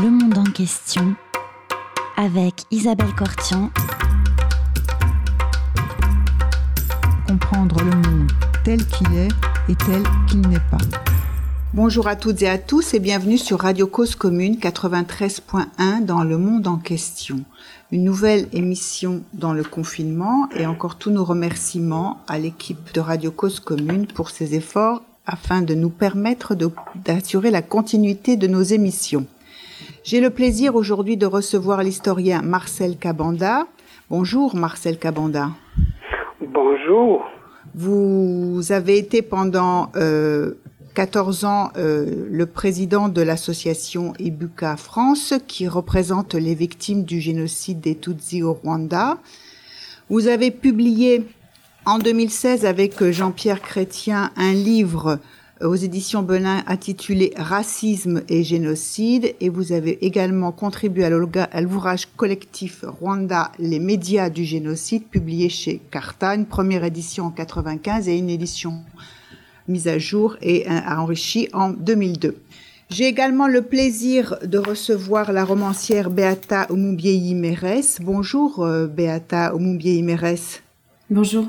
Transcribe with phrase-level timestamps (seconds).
[0.00, 1.14] Le monde en question
[2.16, 3.70] avec Isabelle Cortian.
[7.28, 8.32] Comprendre le monde
[8.64, 9.28] tel qu'il est
[9.68, 10.78] et tel qu'il n'est pas.
[11.74, 16.38] Bonjour à toutes et à tous et bienvenue sur Radio Cause Commune 93.1 dans le
[16.38, 17.44] monde en question.
[17.90, 23.30] Une nouvelle émission dans le confinement et encore tous nos remerciements à l'équipe de Radio
[23.30, 26.56] Cause Commune pour ses efforts afin de nous permettre
[26.94, 29.26] d'assurer la continuité de nos émissions.
[30.04, 33.68] J'ai le plaisir aujourd'hui de recevoir l'historien Marcel Cabanda.
[34.10, 35.50] Bonjour Marcel Cabanda.
[36.40, 37.22] Bonjour.
[37.76, 40.54] Vous avez été pendant euh,
[40.94, 47.80] 14 ans euh, le président de l'association Ibuka France qui représente les victimes du génocide
[47.80, 49.18] des Tutsis au Rwanda.
[50.10, 51.24] Vous avez publié
[51.86, 55.20] en 2016 avec Jean-Pierre Chrétien un livre
[55.62, 62.84] aux éditions Belin intitulé Racisme et génocide et vous avez également contribué à l'ouvrage collectif
[62.86, 68.30] Rwanda, les médias du génocide publié chez Carta, une première édition en 95 et une
[68.30, 68.82] édition
[69.68, 72.36] mise à jour et enrichie en 2002.
[72.90, 78.00] J'ai également le plaisir de recevoir la romancière Beata Omubieyi Meres.
[78.02, 80.60] Bonjour euh, Beata Omubieyi Meres.
[81.08, 81.48] Bonjour.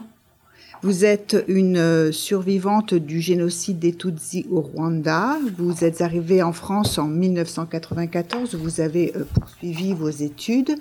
[0.83, 5.37] Vous êtes une euh, survivante du génocide des Tutsis au Rwanda.
[5.57, 8.55] Vous êtes arrivée en France en 1994.
[8.55, 10.75] Vous avez euh, poursuivi vos études.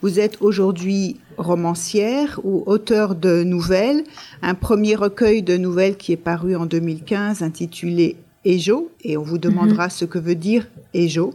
[0.00, 4.04] Vous êtes aujourd'hui romancière ou auteur de nouvelles.
[4.42, 8.14] Un premier recueil de nouvelles qui est paru en 2015 intitulé
[8.44, 8.92] Ejo.
[9.02, 9.90] Et on vous demandera mhm.
[9.90, 11.34] ce que veut dire Ejo.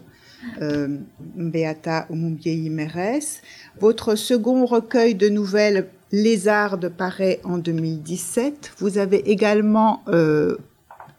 [0.62, 0.88] Euh,
[1.36, 3.42] Beata Meres.
[3.82, 8.74] Votre second recueil de nouvelles Lézarde paraît en 2017.
[8.78, 10.58] Vous avez également euh,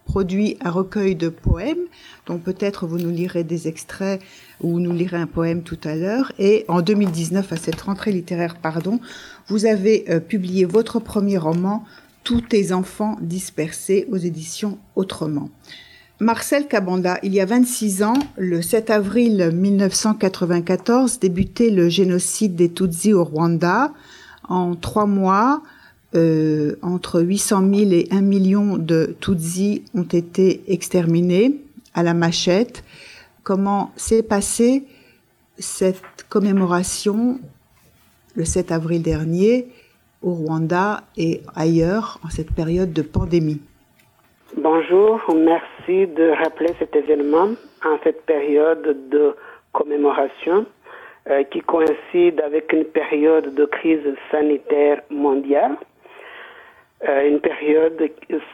[0.05, 1.87] produit un recueil de poèmes,
[2.27, 4.23] dont peut-être vous nous lirez des extraits
[4.61, 6.31] ou nous lirez un poème tout à l'heure.
[6.39, 9.01] Et en 2019, à cette rentrée littéraire, pardon,
[9.49, 11.85] vous avez euh, publié votre premier roman,
[12.23, 15.51] Tous tes enfants dispersés aux éditions Autrement.
[16.21, 22.71] Marcel Cabanda, il y a 26 ans, le 7 avril 1994, débutait le génocide des
[22.71, 23.93] Tutsis au Rwanda.
[24.49, 25.63] En trois mois,
[26.15, 31.61] euh, entre 800 000 et 1 million de Tutsis ont été exterminés
[31.95, 32.85] à la machette.
[33.43, 34.85] Comment s'est passée
[35.59, 37.39] cette commémoration
[38.37, 39.69] le 7 avril dernier
[40.23, 43.61] au Rwanda et ailleurs en cette période de pandémie?
[44.57, 47.49] Bonjour, merci de rappeler cet événement
[47.85, 49.35] en cette période de
[49.73, 50.65] commémoration.
[51.31, 55.75] Euh, qui coïncide avec une période de crise sanitaire mondiale,
[57.09, 58.11] euh, une période,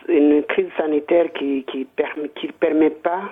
[0.06, 3.22] une crise sanitaire qui qui permet qui permet pas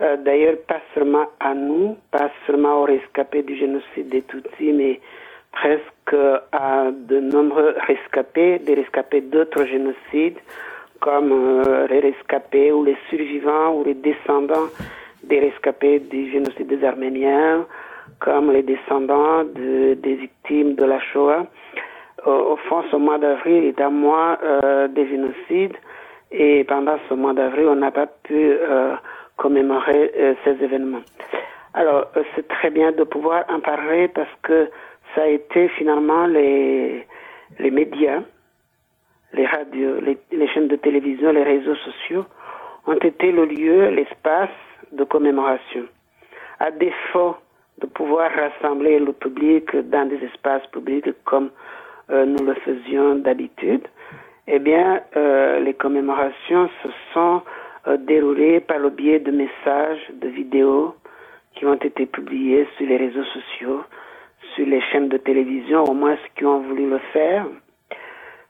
[0.00, 5.00] euh, d'ailleurs pas seulement à nous, pas seulement aux rescapés du génocide des Tutsis, mais
[5.52, 6.16] presque
[6.52, 10.38] à de nombreux rescapés, des rescapés d'autres génocides,
[10.98, 14.70] comme les rescapés ou les survivants ou les descendants
[15.24, 17.66] des rescapés du génocide des Arméniens,
[18.22, 21.46] comme les descendants de, des victimes de la Shoah.
[22.24, 25.76] Au, fond, ce mois d'avril est un mois euh, des génocides
[26.30, 28.94] et pendant ce mois d'avril, on n'a pas pu euh,
[29.36, 31.02] commémorer euh, ces événements.
[31.74, 34.70] Alors, euh, c'est très bien de pouvoir en parler parce que
[35.14, 37.04] ça a été finalement les,
[37.58, 38.20] les médias,
[39.32, 42.24] les radios, les, les chaînes de télévision, les réseaux sociaux
[42.86, 44.50] ont été le lieu, l'espace
[44.92, 45.84] de commémoration.
[46.60, 47.36] À défaut
[47.82, 51.50] de pouvoir rassembler le public dans des espaces publics comme
[52.10, 53.86] euh, nous le faisions d'habitude,
[54.46, 57.42] eh bien, euh, les commémorations se sont
[57.86, 60.94] euh, déroulées par le biais de messages, de vidéos
[61.54, 63.82] qui ont été publiés sur les réseaux sociaux,
[64.54, 67.46] sur les chaînes de télévision, au moins ceux qui ont voulu le faire.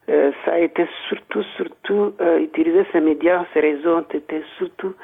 [0.09, 4.94] Ça a été surtout, surtout utilisé, ces médias, ces réseaux ont été surtout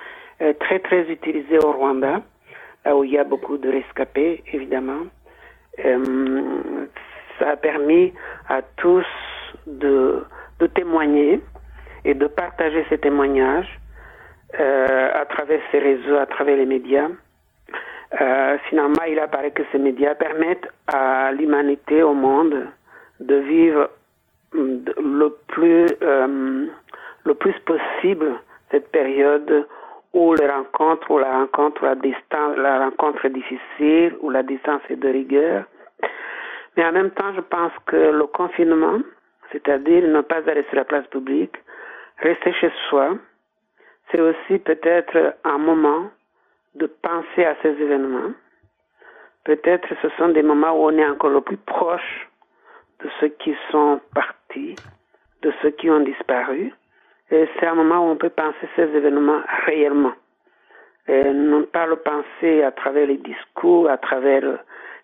[0.58, 2.20] très, très utilisés au Rwanda
[2.96, 5.06] où il y a beaucoup de rescapés, évidemment.
[5.84, 6.56] Euh,
[7.38, 8.12] ça a permis
[8.48, 9.06] à tous
[9.66, 10.24] de,
[10.58, 11.40] de témoigner
[12.04, 13.78] et de partager ces témoignages
[14.58, 17.08] euh, à travers ces réseaux, à travers les médias.
[18.20, 22.66] Euh, finalement, il apparaît que ces médias permettent à l'humanité, au monde,
[23.20, 23.90] de vivre
[24.54, 26.66] le plus, euh,
[27.24, 28.32] le plus possible
[28.70, 29.66] cette période
[30.12, 34.82] ou les rencontres, ou la rencontre, la distance, la rencontre est difficile, ou la distance
[34.88, 35.64] est de rigueur.
[36.76, 39.00] Mais en même temps, je pense que le confinement,
[39.52, 41.56] c'est-à-dire ne pas aller sur la place publique,
[42.18, 43.16] rester chez soi,
[44.10, 46.10] c'est aussi peut-être un moment
[46.74, 48.32] de penser à ces événements,
[49.44, 52.28] peut-être ce sont des moments où on est encore le plus proche
[53.00, 54.76] de ceux qui sont partis,
[55.42, 56.72] de ceux qui ont disparu.
[57.30, 60.14] C'est un moment où on peut penser ces événements réellement.
[61.08, 64.42] Non pas le penser à travers les discours, à travers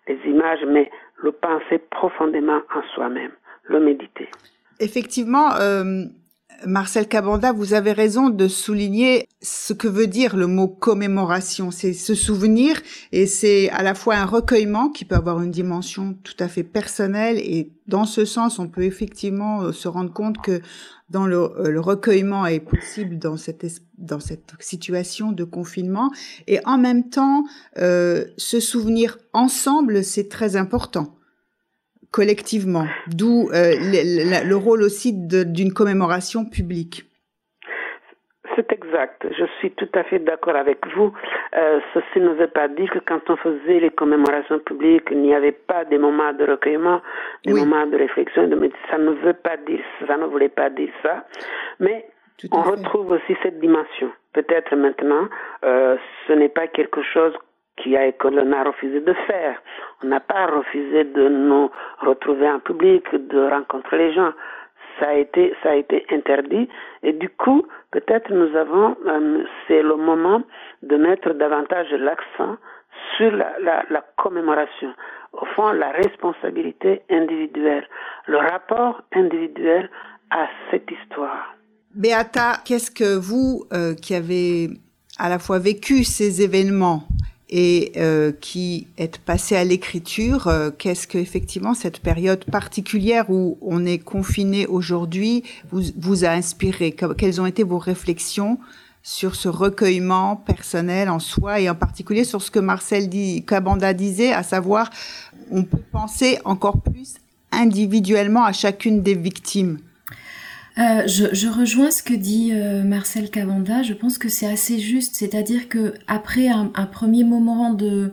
[0.07, 3.31] les images, mais le penser profondément en soi-même,
[3.63, 4.29] le méditer.
[4.79, 6.03] Effectivement, euh,
[6.65, 11.71] Marcel Cabanda, vous avez raison de souligner ce que veut dire le mot commémoration.
[11.71, 12.81] C'est ce souvenir
[13.11, 16.63] et c'est à la fois un recueillement qui peut avoir une dimension tout à fait
[16.63, 20.61] personnelle et dans ce sens, on peut effectivement euh, se rendre compte que
[21.09, 23.65] dans le, euh, le recueillement est possible dans cette
[23.97, 26.11] dans cette situation de confinement
[26.47, 27.45] et en même temps,
[27.77, 31.14] euh, se souvenir ensemble, c'est très important
[32.15, 37.03] collectivement, d'où euh, le, le, rôle aussi d'une commémoration publique.
[38.55, 39.27] C'est exact.
[39.37, 41.11] Je suis tout à fait d'accord avec vous.
[41.57, 45.35] Euh, ceci ne veut pas dire que quand on faisait les commémorations publiques, il n'y
[45.35, 47.01] avait pas des moments de recueillement,
[47.45, 47.59] des oui.
[47.59, 48.47] moments de réflexion.
[48.47, 48.71] De...
[48.89, 51.25] Ça ne veut pas dire, ça ne voulait pas dire ça.
[51.81, 52.07] Mais
[52.49, 52.69] on fait.
[52.69, 54.09] retrouve aussi cette dimension.
[54.31, 55.27] Peut-être maintenant,
[55.65, 55.97] euh,
[56.27, 57.33] ce n'est pas quelque chose
[57.77, 59.61] qui a, que l'on a refusé de faire.
[60.03, 61.69] On n'a pas refusé de nous
[62.01, 64.31] retrouver en public, de rencontrer les gens.
[64.99, 66.69] Ça a été, ça a été interdit.
[67.03, 70.41] Et du coup, peut-être nous avons, euh, c'est le moment
[70.83, 72.57] de mettre davantage l'accent
[73.17, 74.93] sur la, la, la commémoration.
[75.33, 77.85] Au fond, la responsabilité individuelle,
[78.27, 79.89] le rapport individuel
[80.31, 81.55] à cette histoire.
[81.93, 84.69] Beata, qu'est-ce que vous, euh, qui avez
[85.17, 87.03] à la fois vécu ces événements
[87.49, 93.57] et euh, qui êtes passé à l'écriture, euh, qu'est-ce que effectivement cette période particulière où
[93.61, 96.95] on est confiné aujourd'hui vous, vous a inspiré?
[97.17, 98.57] Quelles ont été vos réflexions
[99.03, 103.93] sur ce recueillement personnel en soi et en particulier sur ce que Marcel dit, Cabanda
[103.93, 104.89] disait, à savoir
[105.51, 107.15] on peut penser encore plus
[107.51, 109.77] individuellement à chacune des victimes?
[110.77, 113.81] Euh, je, rejoins ce que dit euh, Marcel Cavanda.
[113.81, 118.11] Je pense que c'est assez juste, c'est-à-dire que après un, un, premier moment de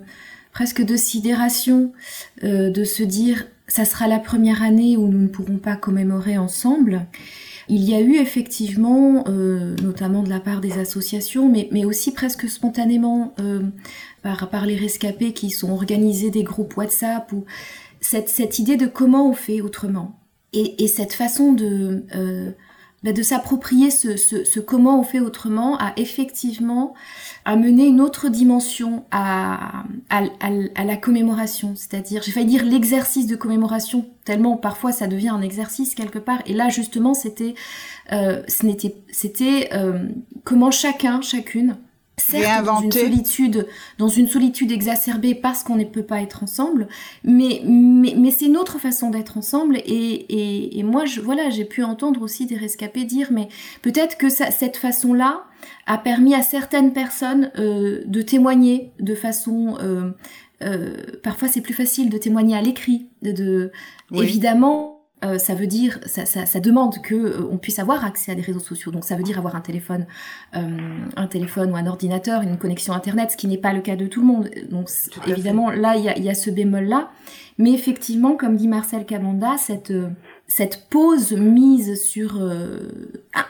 [0.53, 1.93] presque de sidération,
[2.45, 6.39] euh, de se dire ça sera la première année où nous ne pourrons pas commémorer
[6.39, 7.07] ensemble.
[7.69, 9.25] Il y a eu effectivement,
[9.83, 13.35] notamment de la part des associations, mais, mais aussi presque spontanément
[14.23, 17.45] par, par les rescapés qui sont organisés des groupes WhatsApp ou
[18.01, 20.22] cette, cette idée de comment on fait autrement
[20.53, 22.53] et, et, cette façon de, euh,
[23.03, 26.95] bah, s'approprier ce, comment on fait autrement a effectivement
[27.45, 31.75] amené une autre dimension à, la commémoration.
[31.75, 36.43] C'est-à-dire, j'ai failli dire l'exercice de commémoration, tellement parfois ça devient un exercice quelque part.
[36.47, 37.55] Et là, justement, c'était,
[38.13, 38.43] euh,
[39.73, 40.09] euh,
[40.45, 41.77] comment chacun, chacune,
[42.23, 43.67] certes dans une solitude,
[43.99, 46.89] dans une solitude exacerbée parce qu'on ne peut pas être ensemble,
[47.25, 51.51] mais mais, mais c'est une autre façon d'être ensemble et, et, et, moi je voilà
[51.51, 53.49] j'ai pu entendre aussi des rescapés dire mais
[53.83, 55.45] peut-être que ça, cette façon là
[55.87, 60.11] a permis à certaines personnes euh, de témoigner de façon euh,
[60.63, 63.73] euh, parfois c'est plus facile de témoigner à l'écrit de, de
[64.11, 64.25] oui.
[64.25, 64.92] évidemment
[65.25, 68.35] euh, ça veut dire, ça, ça, ça demande que euh, on puisse avoir accès à
[68.35, 68.91] des réseaux sociaux.
[68.91, 70.07] Donc ça veut dire avoir un téléphone,
[70.57, 73.95] euh, un téléphone ou un ordinateur, une connexion internet, ce qui n'est pas le cas
[73.95, 74.51] de tout le monde.
[74.71, 74.91] Donc
[75.27, 77.11] évidemment là il y a, y a, ce bémol là,
[77.59, 79.93] mais effectivement comme dit Marcel Camanda, cette
[80.49, 82.43] cette pause mise sur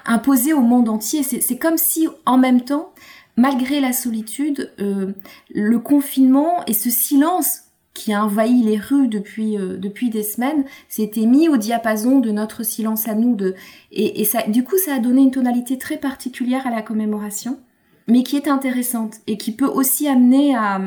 [0.05, 2.93] imposée au monde entier, c'est comme si en même temps,
[3.37, 9.77] malgré la solitude, le confinement et ce silence qui a envahi les rues depuis euh,
[9.77, 13.55] depuis des semaines s'était mis au diapason de notre silence à nous de
[13.91, 17.61] et, et ça du coup ça a donné une tonalité très particulière à la commémoration
[18.09, 20.81] mais qui est intéressante et qui peut aussi amener à,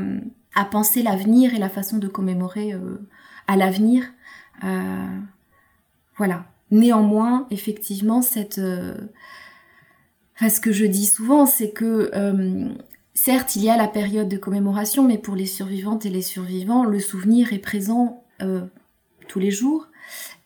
[0.55, 2.97] à penser l'avenir et la façon de commémorer euh,
[3.47, 4.03] à l'avenir.
[4.63, 5.19] Euh,
[6.17, 6.45] voilà.
[6.71, 8.39] Néanmoins effectivement ce
[10.59, 12.09] que je dis souvent c'est que
[13.17, 16.83] Certes, il y a la période de commémoration, mais pour les survivantes et les survivants,
[16.83, 18.61] le souvenir est présent euh,
[19.29, 19.87] tous les jours.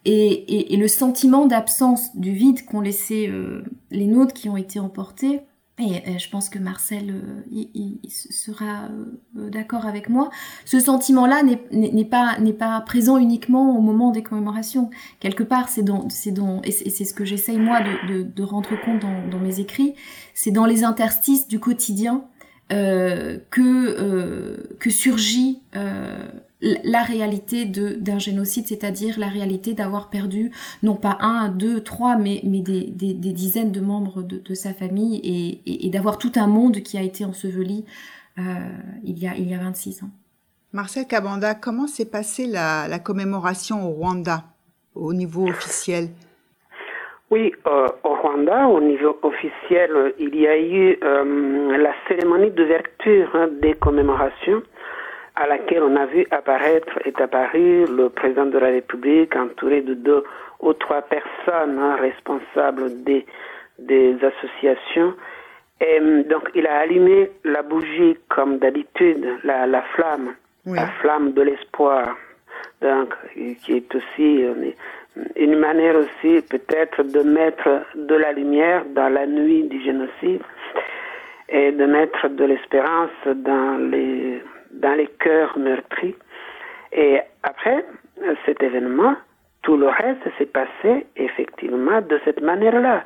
[0.06, 5.42] Et, le sentiment d'absence, du vide qu'ont laissé euh, les nôtres qui ont été emportés,
[5.80, 8.90] et, je pense que Marcel euh, sera
[9.34, 10.30] d'accord avec moi,
[10.64, 14.92] ce sentiment-là n'est pas, présent uniquement au moment des commémorations.
[15.20, 19.40] Quelque part, c'est dans, dans, et c'est ce que j'essaye moi de, rendre compte dans
[19.40, 19.96] mes écrits,
[20.36, 22.26] c'est dans les interstices du quotidien
[22.72, 26.28] euh, que euh, que surgit euh,
[26.62, 30.52] la réalité d'un génocide, c'est-à-dire la réalité d'avoir perdu
[30.84, 34.74] non pas un, deux, trois, mais mais des, des, dizaines de membres de, de sa
[34.74, 37.86] famille et, et, d'avoir tout un monde qui a été enseveli
[38.38, 40.12] il y a il y a 26 ans.
[40.72, 44.44] Marcel Kabanda, comment s'est passée la, la, commémoration au Rwanda
[44.94, 46.10] au niveau officiel?
[47.32, 53.30] Oui, euh, au Rwanda, au niveau officiel, il y a eu euh, la cérémonie d'ouverture
[53.36, 54.64] hein, des commémorations
[55.36, 59.94] à laquelle on a vu apparaître, est apparu le président de la République entouré de
[59.94, 60.24] deux
[60.60, 63.26] ou trois personnes hein, responsables des,
[63.78, 65.14] des associations.
[65.80, 70.34] Et donc il a allumé la bougie comme d'habitude, la, la flamme,
[70.66, 72.18] la flamme de l'espoir,
[72.82, 73.16] donc
[73.62, 74.46] qui est aussi
[75.36, 80.42] une, manière aussi peut-être de mettre de la lumière dans la nuit du génocide
[81.50, 86.16] et de mettre de l'espérance dans les dans les cœurs meurtris.
[86.92, 87.86] Et après
[88.46, 89.16] cet événement,
[89.64, 93.04] tout le reste s'est passé effectivement de cette manière-là.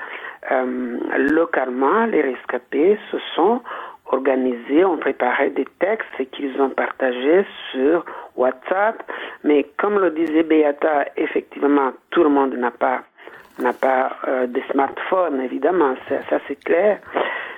[0.52, 3.62] Euh, localement, les rescapés se sont
[4.06, 8.06] organisés, ont préparé des textes qu'ils ont partagés sur
[8.36, 9.04] WhatsApp.
[9.44, 13.02] Mais comme le disait Beata, effectivement, tout le monde n'a pas
[13.60, 17.00] n'a pas euh, de smartphone, évidemment, ça, ça c'est clair.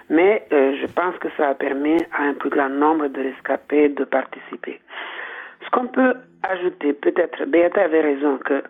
[0.09, 3.89] Mais euh, je pense que ça a permis à un plus grand nombre de rescapés
[3.89, 4.79] de participer.
[5.63, 8.61] Ce qu'on peut ajouter, peut-être, Beata avait raison, que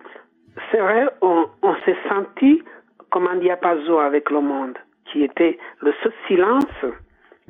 [0.72, 2.64] c'est vrai, on, on s'est senti
[3.10, 4.78] comme un diapason avec le monde,
[5.12, 6.86] qui était le ce silence.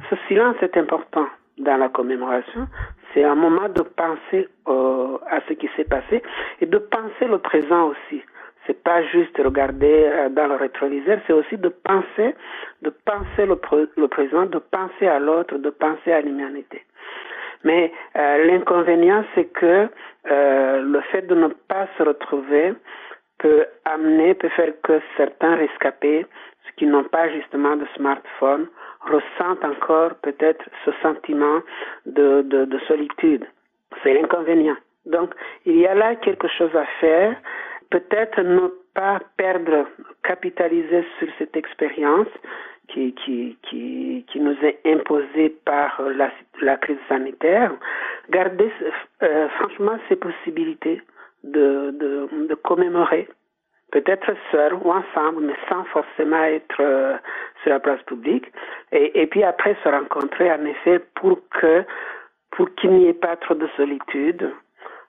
[0.10, 2.68] Ce silence est important dans la commémoration.
[3.14, 6.22] C'est un moment de penser euh, à ce qui s'est passé
[6.62, 8.22] et de penser le présent aussi.
[8.68, 12.36] C'est pas juste regarder euh, dans le rétroviseur, c'est aussi de penser,
[12.82, 13.60] de penser le,
[13.96, 16.84] le présent, de penser à l'autre, de penser à l'humanité.
[17.64, 19.88] Mais euh, l'inconvénient, c'est que
[20.32, 22.74] euh, le fait de ne pas se retrouver
[23.46, 26.26] peut amener, peut faire que certains rescapés,
[26.64, 28.68] ceux qui n'ont pas justement de smartphone,
[29.02, 31.60] ressentent encore peut-être ce sentiment
[32.08, 33.46] de, de, de solitude.
[34.02, 34.78] C'est l'inconvénient.
[35.06, 35.36] Donc,
[35.68, 37.36] il y a là quelque chose à faire.
[37.92, 39.86] Peut-être ne pas perdre,
[40.24, 42.34] capitaliser sur cette expérience
[42.88, 47.72] qui, qui, qui, qui nous est imposée par la, la crise sanitaire.
[48.32, 48.72] Garder
[49.22, 51.00] euh, franchement ces possibilités
[51.46, 51.92] de,
[52.50, 53.28] de, commémorer,
[53.92, 57.18] peut-être seul ou ensemble, mais sans forcément être euh,
[57.62, 58.52] sur la place publique,
[58.92, 61.84] et, et puis après se rencontrer en effet pour que
[62.52, 64.50] pour qu'il n'y ait pas trop de solitude,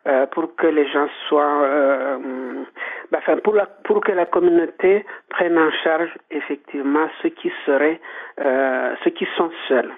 [0.08, 2.64] euh, pour que les gens soient, euh,
[3.12, 8.00] bah, enfin, pour, la, pour que la communauté prenne en charge effectivement ceux qui seraient,
[9.04, 9.92] ceux qui sont seuls.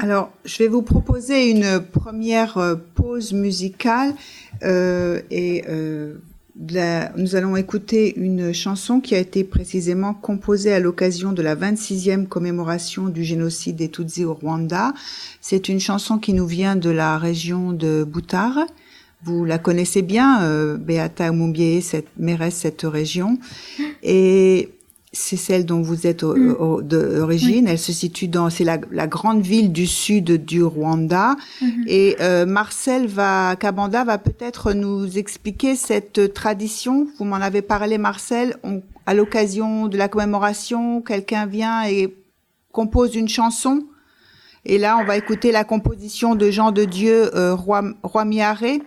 [0.00, 4.14] Alors, je vais vous proposer une première euh, pause musicale
[4.62, 6.14] euh, et euh,
[7.16, 12.28] nous allons écouter une chanson qui a été précisément composée à l'occasion de la 26e
[12.28, 14.94] commémoration du génocide des Tutsis au Rwanda.
[15.40, 18.66] C'est une chanson qui nous vient de la région de Boutare.
[19.24, 23.36] Vous la connaissez bien, euh, Beata Mumbié, cette mairesse cette région.
[24.04, 24.70] Et
[25.18, 26.82] c'est celle dont vous êtes mm.
[26.82, 27.68] d'origine.
[27.68, 31.34] Elle se situe dans, c'est la, la, grande ville du sud du Rwanda.
[31.60, 31.88] Mm-hmm.
[31.88, 37.08] Et euh, Marcel va, Kabanda va peut-être nous expliquer cette tradition.
[37.18, 38.54] Vous m'en avez parlé, Marcel.
[38.62, 42.14] On, à l'occasion de la commémoration, quelqu'un vient et
[42.72, 43.84] compose une chanson.
[44.64, 48.80] Et là, on va écouter la composition de Jean de Dieu, euh, Roi, Roi Miaré.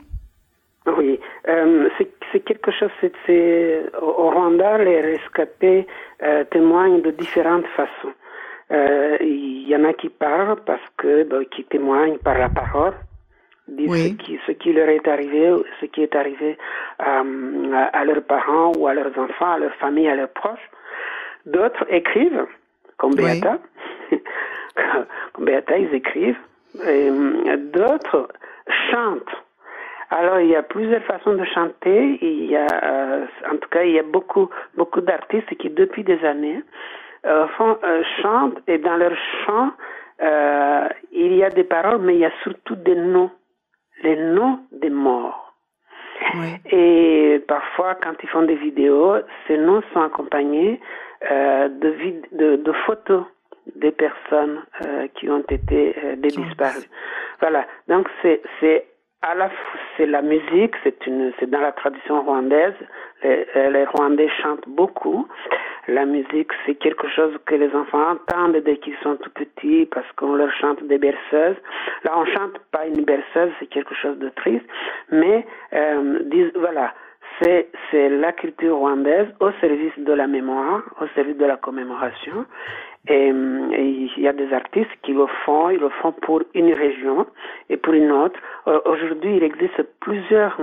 [0.97, 1.89] Oui, euh,
[2.31, 2.89] c'est quelque chose,
[3.25, 5.87] c'est au Rwanda, les rescapés
[6.23, 8.13] euh, témoignent de différentes façons.
[8.71, 12.93] Euh, il y en a qui parlent parce que, bah, qui témoignent par la parole,
[13.67, 14.09] disent oui.
[14.09, 16.57] ce, qui, ce qui leur est arrivé, ce qui est arrivé
[17.01, 20.69] euh, à, à, leurs parents ou à leurs enfants, à leur famille, à leurs proches.
[21.45, 22.45] D'autres écrivent,
[22.97, 23.57] comme Beata,
[24.11, 24.21] oui.
[25.33, 26.39] comme Beata, ils écrivent.
[27.73, 28.29] D'autres
[28.91, 29.43] chantent
[30.11, 32.19] alors il y a plusieurs façons de chanter.
[32.21, 36.03] Il y a, euh, en tout cas, il y a beaucoup beaucoup d'artistes qui depuis
[36.03, 36.61] des années
[37.25, 39.13] euh, font euh, chantent et dans leur
[39.45, 39.71] chant
[41.11, 43.31] il y a des paroles, mais il y a surtout des noms,
[44.03, 45.55] les noms des morts.
[46.35, 46.53] Oui.
[46.71, 49.15] Et parfois, quand ils font des vidéos,
[49.47, 50.79] ces noms sont accompagnés
[51.27, 53.23] de, vid de, de photos
[53.75, 56.89] des personnes euh, qui ont été euh, des disparues.
[57.39, 57.65] Voilà.
[57.87, 58.85] Donc c'est
[59.21, 59.49] à la
[59.97, 62.73] c'est la musique, c'est dans la tradition rwandaise.
[63.23, 65.27] Les, les, Rwandais chantent beaucoup.
[65.87, 70.09] La musique, c'est quelque chose que les enfants entendent dès qu'ils sont tout petits parce
[70.13, 71.57] qu'on leur chante des berceuses.
[72.03, 74.65] Là, on chante pas une berceuse, c'est quelque chose de triste,
[75.11, 76.93] mais euh, dis, voilà.
[77.41, 82.45] C'est, c'est la culture rwandaise au service de la mémoire, au service de la commémoration.
[83.07, 87.25] Et, il y a des artistes qui le font, ils le font pour une région
[87.69, 88.39] et pour une autre.
[88.85, 90.59] Aujourd'hui, il existe plusieurs,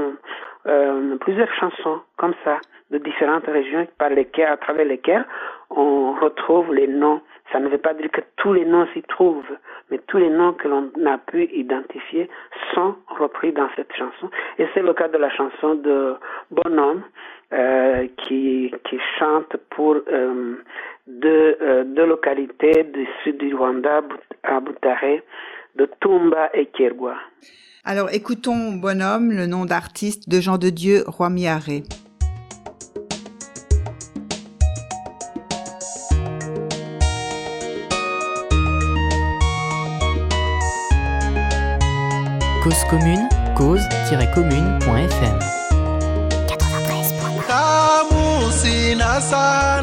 [0.66, 2.58] euh, plusieurs chansons comme ça
[2.90, 5.26] de différentes régions par lesquelles, à travers lesquelles
[5.70, 7.20] on retrouve les noms.
[7.52, 9.56] Ça ne veut pas dire que tous les noms s'y trouvent,
[9.90, 12.28] mais tous les noms que l'on a pu identifier
[12.74, 14.30] sont repris dans cette chanson.
[14.58, 16.14] Et c'est le cas de la chanson de
[16.50, 17.02] Bonhomme
[17.52, 20.56] euh, qui, qui chante pour euh,
[21.08, 24.02] deux, euh, deux localités du sud du Rwanda,
[24.42, 25.20] à Butare,
[25.76, 27.16] de Tumba et Kiergwa.
[27.84, 31.82] Alors écoutons Bonhomme, le nom d'artiste de Jean de Dieu Roy-Miaré.
[42.62, 45.57] Cause commune, cause-commune.fm
[49.18, 49.34] munsi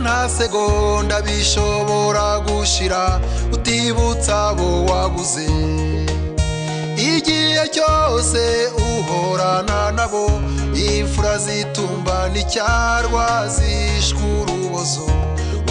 [0.03, 3.19] nta segonda bishobora gushira
[3.53, 5.45] utibutsa abo wabuze
[6.95, 8.41] igihe cyose
[8.87, 10.25] uhorana nabo
[10.87, 13.25] imfura zitumba n'icyarwa
[13.55, 14.23] zishwe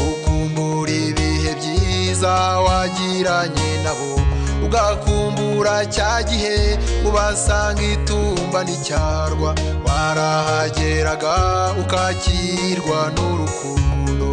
[0.08, 2.32] ukumbura ibihe byiza
[2.66, 4.13] wagiranye nabo.
[4.74, 6.74] Ugakumbura cya gihe
[7.06, 9.50] ubasanga itumba n'icyarwa
[9.86, 11.34] warahageraga
[11.82, 14.30] ukakirwa n'urukundo.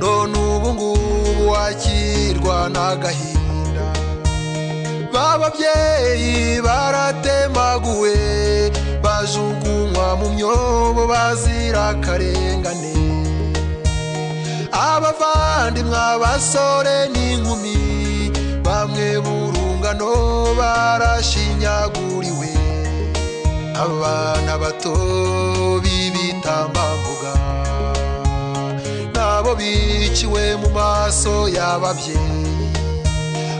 [0.00, 3.86] None ubu ngubu wakirwa n'agahinda.
[5.12, 8.14] B'ababyeyi baratemaguwe
[9.04, 12.96] bajugunywa mu myobo bazira akarengane.
[14.72, 17.76] Abavandimwe abasore n'inkumi
[18.64, 19.08] bamwe
[19.98, 22.48] burungano barashinyaguriwe.
[23.74, 24.92] Abana bato
[25.82, 27.32] b'ibitambambuga
[29.14, 32.72] nabo biciwe mu maso y'ababyeyi.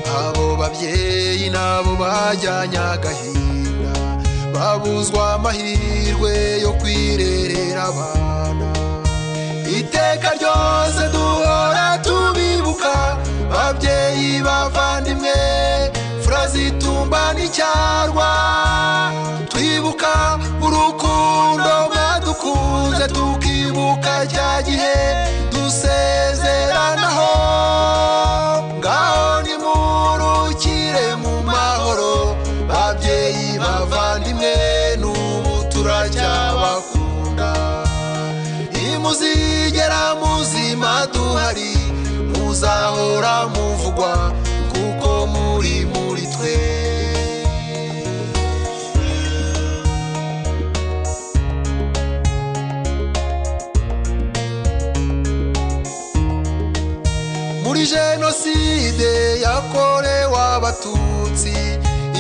[0.07, 3.93] Abo babyeyi nabo bajyanye agahinda.
[4.55, 8.69] Babuzwa amahirwe yo kwirerera abana.
[9.79, 13.17] Iteka ryose duhora tubibuka.
[13.51, 15.35] Babyeyi bavandimwe.
[16.53, 18.29] Fura zitumba n'icyarwa.
[19.51, 24.97] Twibuka urukundo mwadukunze tukibuka cya gihe
[25.53, 27.33] dusezeranaho.
[28.79, 32.37] Ngaho nimurukire mu mahoro
[32.69, 34.55] babyeyi bavandimwe
[35.01, 37.51] n'ubu turacyabakunda
[38.73, 41.73] nimuzigera muzima duhari
[42.33, 44.33] muzahora muvugwa
[57.87, 61.55] jenoside yakorewe abatutsi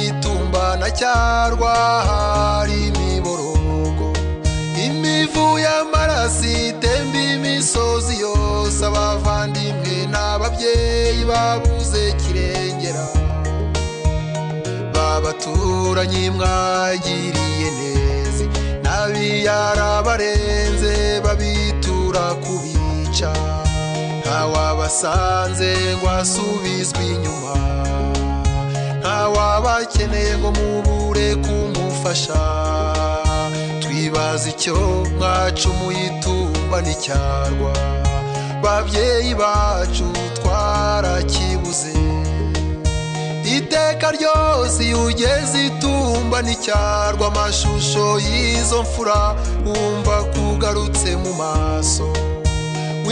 [0.06, 1.74] itumba na cyarwa
[2.08, 4.12] hari imiborogo.
[4.86, 13.06] Imivu y'amaraso itemba imisozi yose abavandimwe n'ababyeyi babuze kirengera.
[14.94, 18.44] Babaturanyi mwagiriye neza
[18.82, 20.94] n'abiyarabarenze
[21.24, 23.32] babitura kubica.
[24.22, 27.54] Ntawabasanze ngo asubizwe inyuma.
[29.00, 32.40] Ntawabakeneye ngo mubure kumufasha.
[33.82, 34.76] Twibaza icyo
[35.18, 37.72] mwacumuye itumba n'icyarwa.
[38.62, 40.06] Babyeyi bacu
[40.36, 41.94] twarakibuze.
[43.56, 49.34] Iteka ryose iyo ugeze itumba n'icyarwa amashusho y'izo mfura
[49.66, 52.08] wumva kugarutse mu maso.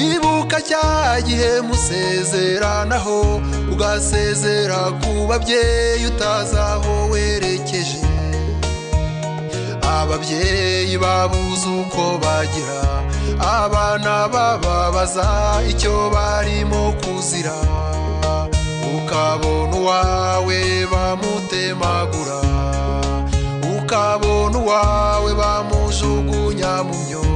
[0.01, 3.41] Wibuka cya gihe musezeranaho
[3.73, 8.01] ugasezera ku babyeyi utazi aho werekeje.
[10.01, 12.81] Ababyeyi babuze uko bagira
[13.61, 15.29] abana bababaza
[15.71, 17.57] icyo barimo kuzira.
[18.97, 20.59] Ukabona uwawe
[20.93, 22.41] bamutemagura
[23.77, 27.30] ukabona uwawe bamujugunya mu myobo.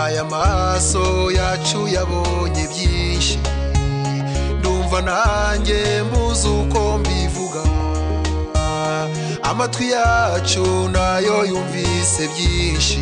[0.00, 3.38] Aya maso yacu yabonye byinshi.
[4.58, 7.62] Ndumva nanjye mbuze uko mbivuga.
[9.42, 13.00] Amatwi yacu na yo yumvise byinshi.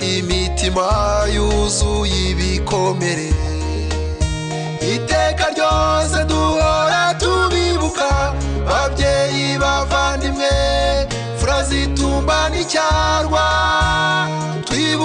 [0.00, 0.86] Imitima
[1.34, 3.30] yuzuye ibikomere.
[4.94, 8.32] Iteka ryose duhora tubibuka.
[8.68, 10.50] Babyeyi bavandimwe
[11.38, 13.44] fura zitumba n'icyarwa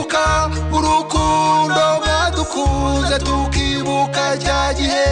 [0.03, 5.07] twibuka urukundo mwadukunze tukibuka cya gihe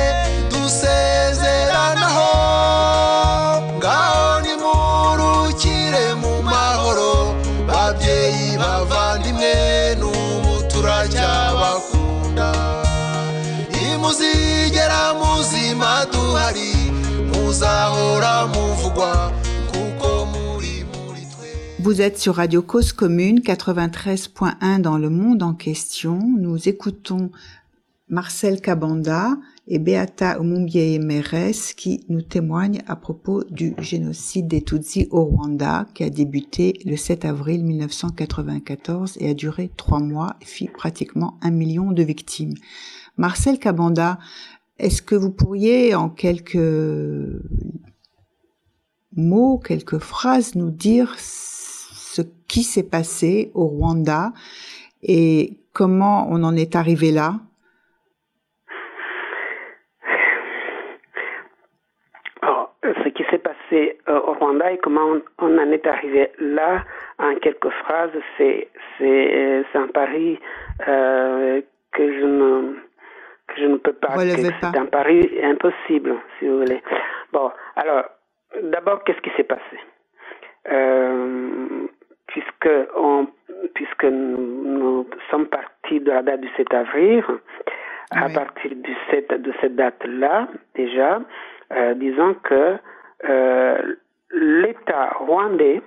[0.52, 2.32] dusezeranaho.
[3.78, 7.36] Ngaho nimurukire mu mahoro
[7.68, 9.54] babyeyi bavandimwe
[10.00, 12.52] n'ubu turacyabakunda
[13.88, 16.92] imuzigera muzima duhari
[17.32, 19.32] muzahora muvugwa
[21.84, 26.20] Vous êtes sur Radio Cause Commune 93.1 dans le monde en question.
[26.38, 27.32] Nous écoutons
[28.08, 29.36] Marcel Kabanda
[29.68, 35.88] et Beata Omumbie Meres qui nous témoignent à propos du génocide des Tutsis au Rwanda
[35.96, 41.40] qui a débuté le 7 avril 1994 et a duré trois mois et fit pratiquement
[41.42, 42.54] un million de victimes.
[43.18, 44.20] Marcel Kabanda,
[44.78, 46.60] est-ce que vous pourriez en quelques
[49.16, 51.16] mots, quelques phrases nous dire
[52.14, 54.32] ce qui s'est passé au Rwanda
[55.02, 57.36] et comment on en est arrivé là?
[62.42, 66.84] Alors, ce qui s'est passé euh, au Rwanda et comment on, en est arrivé là,
[67.18, 68.68] en quelques phrases, c'est
[69.74, 70.38] un pari
[70.88, 71.62] euh,
[71.94, 72.74] que je ne
[73.48, 74.18] que je ne peux pas.
[74.18, 76.82] C'est un pari impossible, si vous voulez.
[77.32, 78.04] Bon, alors
[78.64, 79.78] d'abord, qu'est-ce qui s'est passé?
[80.72, 81.88] Euh,
[82.32, 83.28] Puisque on
[83.74, 87.24] puisque nous, nous sommes partis de la date du 7 avril,
[88.12, 88.34] à Oui.
[88.34, 91.22] partir du 7, de cette date-là, déjà,
[91.74, 92.78] euh, disons que
[93.30, 93.96] euh,
[94.32, 95.82] l'État rwandais,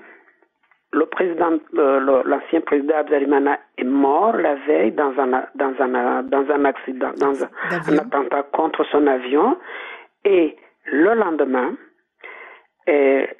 [0.92, 6.50] le président, euh, l'ancien président Habyarimana est mort la veille dans un, dans un, dans
[6.50, 9.58] un accident, dans un, attentat contre son avion.
[10.24, 11.74] Et le lendemain,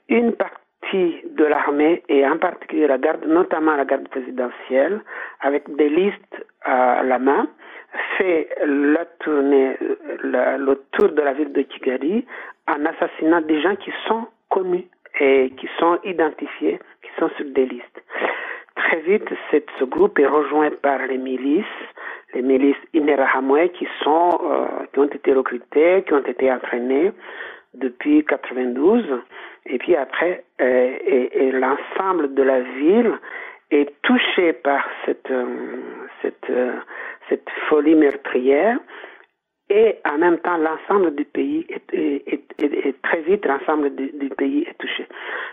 [0.08, 5.00] une partie de l'armée et en particulier la garde, notamment la garde présidentielle,
[5.40, 7.48] avec des listes à la main,
[8.16, 9.04] fait le
[10.92, 12.24] tour de la ville de Kigali
[12.68, 14.86] en assassinant des gens qui sont connus
[15.20, 18.02] et qui sont identifiés, qui sont sur des listes.
[18.76, 19.28] Très vite,
[19.78, 21.64] ce groupe est rejoint par les milices,
[22.34, 27.12] les milices Interahamwe qui sont, euh, qui ont été recrutées, qui ont été entraînées
[27.74, 29.04] depuis 92.
[29.66, 33.18] Et puis après, euh, l'ensemble de la ville
[33.70, 35.46] est touché par cette, euh,
[36.20, 36.74] cette, euh,
[37.28, 38.78] cette folie meurtrière.
[39.70, 45.06] Et en même temps, l'ensemble du pays est, très vite, l'ensemble du, pays est touché.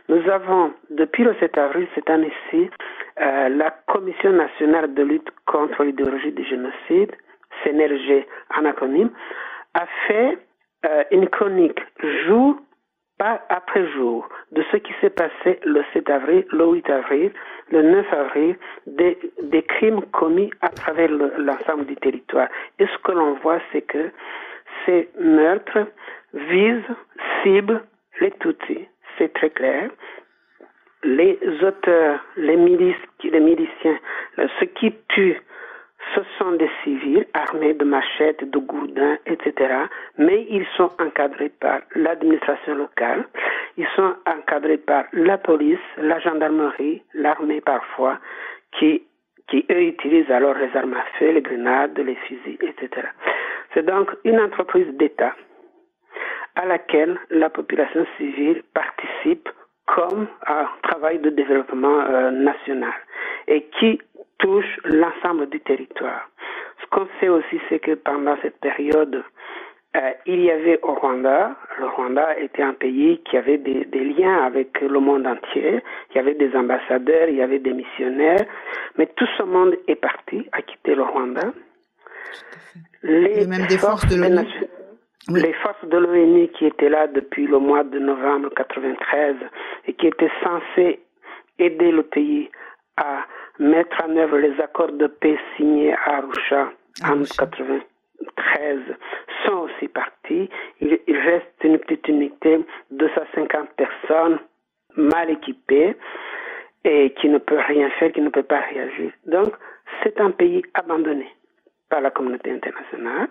[0.10, 2.70] Nous avons, depuis le 7 avril cette année-ci,
[3.18, 7.16] la Commission nationale de lutte contre l'idéologie du génocide,
[7.64, 8.26] CNRG
[8.58, 9.12] en acronyme,
[9.76, 10.38] a fait
[11.12, 11.80] une chronique
[12.28, 12.58] jour
[13.22, 17.32] pas après jour de ce qui s'est passé le 7 avril, le 8 avril,
[17.72, 18.56] le 9 avril,
[18.88, 22.48] des, des crimes commis à travers le- l'ensemble du territoire.
[22.80, 24.10] Et ce que l'on voit, c'est que
[24.86, 25.86] ces meurtres
[26.34, 26.94] visent,
[27.44, 27.84] ciblent
[28.22, 28.88] les Tutsis.
[29.18, 29.92] C'est très clair.
[31.04, 32.58] Les auteurs, les
[33.36, 34.00] les miliciens,
[34.40, 35.40] euh, ceux qui tuent,
[36.16, 39.74] ce sont des civils armés de machettes, de gourdins, etc.
[40.18, 43.26] Mais ils sont encadrés par l'administration locale,
[43.78, 48.20] ils sont encadrés par la police, la gendarmerie, l'armée parfois,
[48.78, 49.04] qui,
[49.54, 53.08] eux utilisent alors les armes à feu, les grenades, les fusils, etc.
[53.74, 55.36] C'est donc une entreprise d'État
[56.56, 59.50] à laquelle la population civile participe
[59.86, 62.94] comme un travail de développement euh, national
[63.48, 64.00] et qui
[64.42, 66.30] touche l'ensemble du territoire.
[66.82, 69.24] Ce qu'on sait aussi, c'est que pendant cette période,
[69.96, 74.04] euh, il y avait au Rwanda, le Rwanda était un pays qui avait des, des
[74.06, 78.46] liens avec le monde entier, il y avait des ambassadeurs, il y avait des missionnaires,
[78.98, 81.54] mais tout ce monde est parti, a quitté le Rwanda.
[83.04, 84.48] Les Et même des forces de l'ONU.
[85.30, 85.42] Oui.
[85.42, 89.36] les forces de l'ONU qui étaient là depuis le mois de novembre 93
[89.88, 91.00] et qui étaient censées
[91.60, 92.50] aider le pays
[92.98, 93.26] à
[93.62, 96.72] mettre en œuvre les accords de paix signés à Arusha
[97.04, 97.46] en Arusha.
[97.46, 98.80] 93
[99.46, 100.50] sont aussi partis.
[100.80, 104.40] Il, il reste une petite unité de 250 personnes
[104.96, 105.96] mal équipées
[106.84, 109.12] et qui ne peut rien faire, qui ne peut pas réagir.
[109.28, 109.54] Donc,
[110.04, 111.28] c'est un pays abandonné
[111.90, 113.28] par la communauté internationale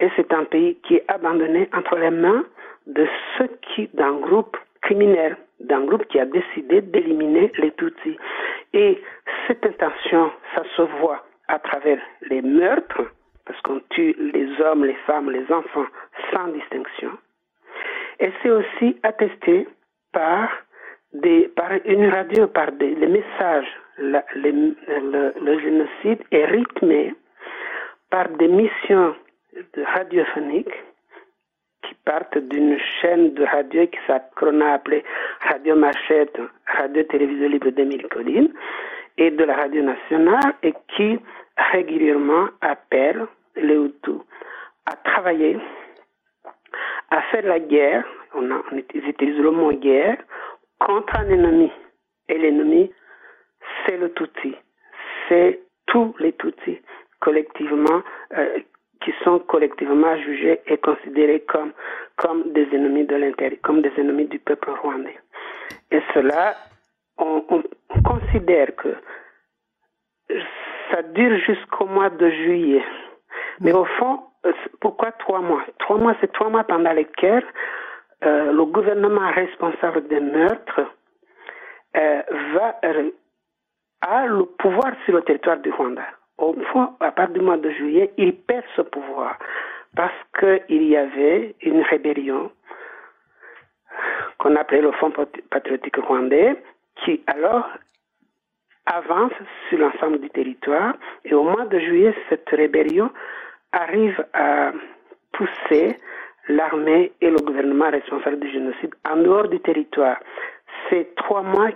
[0.00, 2.44] et c'est un pays qui est abandonné entre les mains
[2.86, 3.06] de
[3.36, 8.18] ceux qui, d'un groupe criminel, d'un groupe qui a décidé d'éliminer les Tutsis.
[8.72, 9.00] Et
[9.46, 13.02] cette intention, ça se voit à travers les meurtres,
[13.46, 15.86] parce qu'on tue les hommes, les femmes, les enfants
[16.32, 17.10] sans distinction.
[18.20, 19.66] Et c'est aussi attesté
[20.12, 20.50] par,
[21.14, 23.68] des, par une radio, par des, les messages.
[23.98, 24.74] La- le,
[25.40, 27.14] le génocide est rythmé
[28.10, 29.14] par des missions
[29.94, 30.74] radiophoniques
[31.88, 33.98] qui partent d'une chaîne de radio qui
[34.36, 35.04] qu'on a appelée
[35.40, 38.52] Radio Machette, Radio Télévisée Libre d'Émile Collines,
[39.16, 41.18] et de la radio nationale, et qui
[41.72, 44.20] régulièrement appelle les Hutus
[44.86, 45.58] à travailler,
[47.10, 50.18] à faire la guerre on, a, utilise le mot guerre
[50.78, 51.72] contre un ennemi.
[52.28, 52.92] Et l'ennemi,
[53.86, 54.54] c'est le Tutsi.
[55.28, 56.78] C'est tous les Tutsis
[57.20, 58.02] collectivement,
[58.36, 58.58] euh,
[59.00, 61.72] qui sont collectivement jugés et considérés comme,
[62.16, 65.18] comme des ennemis de l'intérieur, comme des ennemis du peuple rwandais.
[65.90, 66.54] Et cela,
[67.18, 68.94] on, on, on considère que
[70.90, 72.84] ça dure jusqu'au mois de juillet.
[73.60, 74.20] Mais au fond,
[74.80, 75.64] pourquoi trois mois?
[75.78, 77.44] Trois mois, c'est trois mois pendant lesquels
[78.24, 80.80] euh, le gouvernement responsable des meurtres
[81.96, 82.22] euh,
[82.54, 83.10] va, euh,
[84.00, 86.04] a le pouvoir sur le territoire du Rwanda.
[86.38, 89.36] Au fond, à partir du mois de juillet, il perd ce pouvoir
[89.96, 92.52] parce qu'il y avait une rébellion
[94.38, 95.12] qu'on appelait le Front
[95.50, 96.56] patriotique rwandais
[97.04, 97.68] qui alors
[98.86, 99.32] avance
[99.68, 103.10] sur l'ensemble du territoire et au mois de juillet, cette rébellion
[103.72, 104.72] arrive à
[105.32, 105.96] pousser
[106.48, 110.18] l'armée et le gouvernement responsable du génocide en dehors du territoire.
[110.88, 111.70] C'est trois mois,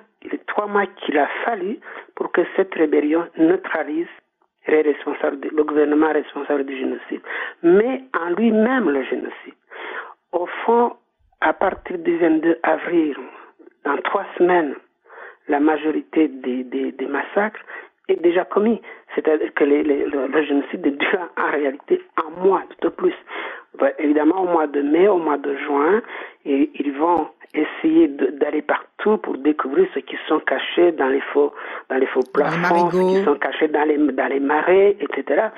[0.46, 1.78] trois mois qu'il a fallu
[2.14, 4.06] pour que cette rébellion neutralise
[4.68, 7.20] le gouvernement responsable du génocide,
[7.62, 9.54] mais en lui-même le génocide.
[10.32, 10.94] Au fond,
[11.40, 13.16] à partir du 22 avril,
[13.84, 14.74] dans trois semaines,
[15.48, 17.60] la majorité des, massacres
[18.08, 18.80] est déjà commis.
[19.14, 23.14] C'est-à-dire que les- le, génocide est en réalité un mois, tout au plus.
[23.80, 26.02] Ouais, évidemment, au mois de mai, au mois de juin,
[26.44, 31.52] et ils vont essayer d'aller partout pour découvrir ceux qui sont cachés dans les faux,
[31.90, 35.48] dans les faux plafonds, ceux qui sont cachés dans les, dans les marais, etc.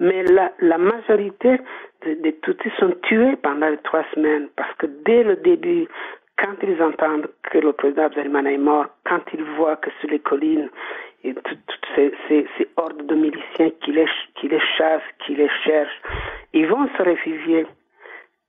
[0.00, 1.58] Mais la, la majorité
[2.04, 5.88] des de Tutsis sont tués pendant les trois semaines parce que dès le début,
[6.38, 10.20] quand ils entendent que le président Abdelmané est mort, quand ils voient que sur les
[10.20, 10.70] collines,
[11.34, 14.06] toutes ces, hordes de miliciens qui les,
[14.76, 16.02] chassent, qui les cherchent,
[16.52, 17.66] ils vont se réfugier.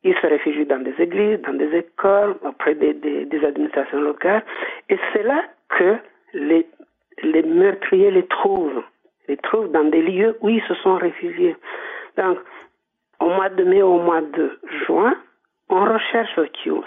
[0.03, 4.43] Ils se réfugient dans des églises, dans des écoles, auprès des administrations locales.
[4.89, 5.97] Et c'est là que
[6.33, 6.65] les,
[7.23, 8.83] les meurtriers les trouvent.
[9.27, 11.55] Les trouvent dans des lieux où ils se sont réfugiés.
[12.17, 12.39] Donc,
[13.19, 15.15] au mois de mai, au mois de juin,
[15.69, 16.83] on recherche ceux qui ont,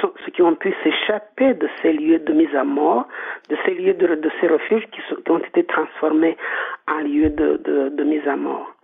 [0.00, 3.06] ceux qui ont pu s'échapper de ces lieux de mise à mort,
[3.48, 5.00] de ces lieux de, de ces refuges qui,
[5.30, 6.36] ont été transformés
[6.88, 8.74] en lieux de, mise à mort.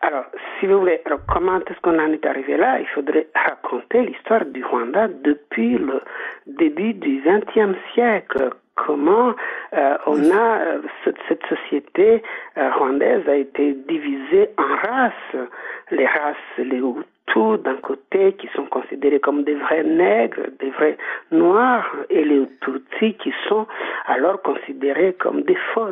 [0.00, 0.24] Alors,
[0.58, 2.80] si vous voulez, comment est-ce qu'on en est arrivé là?
[2.80, 6.00] Il faudrait raconter l'histoire du Rwanda depuis le
[6.46, 8.50] début du XXe siècle.
[8.76, 9.34] Comment
[9.74, 12.22] euh, on a euh, cette, cette société
[12.56, 15.48] euh, rwandaise a été divisée en races,
[15.90, 20.96] les races, les Hutus d'un côté qui sont considérés comme des vrais nègres, des vrais
[21.30, 23.66] noirs, et les Tutsis qui sont
[24.06, 25.90] alors considérés comme des faux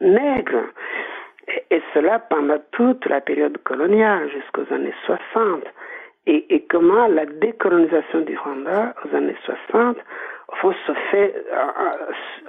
[0.00, 0.66] nègres.
[1.70, 5.64] Et, cela pendant toute la période coloniale jusqu'aux années 60.
[6.26, 9.96] Et, comment la décolonisation du Rwanda aux années 60
[10.48, 11.34] au fond, se fait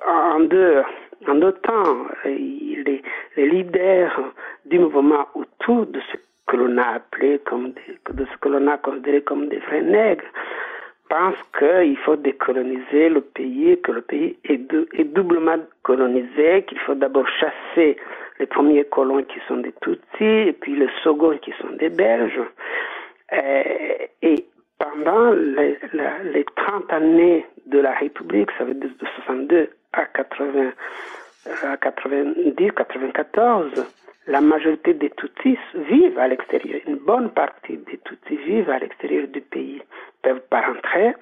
[0.05, 0.83] en, en deux,
[1.27, 2.07] en deux temps.
[2.25, 3.01] Les,
[3.37, 4.19] les leaders
[4.65, 6.17] du mouvement Hutu, de ce
[6.47, 9.81] que l'on a appelé comme des, de ce que l'on a considéré comme des vrais
[9.81, 10.25] nègres,
[11.09, 16.79] pensent qu'il faut décoloniser le pays, que le pays est, dou- est doublement colonisé, qu'il
[16.79, 17.97] faut d'abord chasser
[18.39, 19.99] les premiers colons qui sont des Tutsis,
[20.49, 22.41] et puis les seconds qui sont des Belges.
[23.31, 23.63] Euh,
[24.21, 24.45] et
[24.79, 30.05] pendant les, la- les 30 années de la République, ça veut dire de 62 à
[30.05, 30.71] 80,
[31.63, 33.85] à 90, 94,
[34.27, 36.81] la majorité des Tutsis vivent à l'extérieur.
[36.87, 39.81] Une bonne partie des Tutsis vivent à l'extérieur du pays,
[40.21, 41.13] peuvent pas rentrer,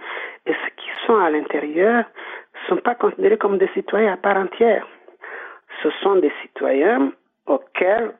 [0.46, 2.06] et ceux qui sont à l'intérieur
[2.64, 4.88] ne sont pas considérés comme des citoyens à part entière.
[5.82, 7.12] Ce sont des citoyens
[7.48, 8.12] auxquels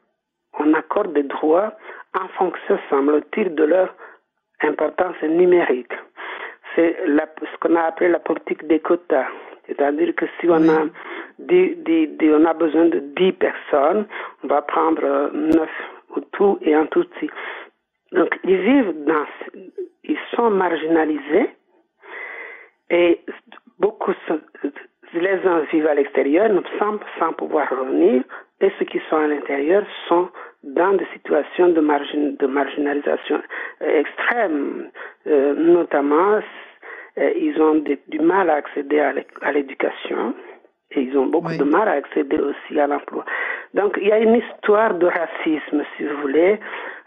[0.60, 1.74] on accorde des droits
[2.20, 3.94] en fonction, semble-t-il, de leur
[4.62, 5.94] importance numérique.
[6.76, 9.28] C'est ce qu'on a appelé la politique des quotas.
[9.68, 10.86] C'est-à-dire que si on a,
[11.40, 14.06] dix- dix- dix- on a besoin de 10 personnes,
[14.44, 15.70] on va prendre euh, 9
[16.16, 17.30] ou tout et un tout petit.
[18.12, 19.26] Donc, ils vivent dans,
[20.04, 21.50] ils sont marginalisés
[22.90, 23.22] et
[23.80, 24.14] beaucoup,
[25.14, 28.24] les uns vivent à l'extérieur sans, sans pouvoir revenir
[28.60, 30.30] et ceux qui sont à l'intérieur sont
[30.64, 33.42] dans des situations de, margin, de marginalisation
[33.82, 34.90] euh, extrême,
[35.28, 36.42] Euh, notamment euh,
[37.18, 37.76] ils ont
[38.08, 40.34] du mal à accéder à l'é- à l'éducation
[40.92, 41.58] et ils ont beaucoup Oui.
[41.58, 43.26] de mal à accéder aussi à l'emploi.
[43.74, 46.60] Donc il y a une histoire de racisme, si vous voulez,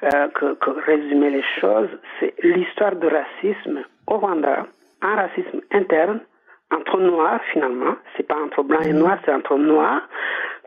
[0.03, 1.89] euh, que, que résumer les choses,
[2.19, 4.67] c'est l'histoire de racisme au Rwanda,
[5.03, 6.21] un racisme interne
[6.73, 10.03] entre noirs finalement, c'est pas entre blanc et noir, c'est entre noirs,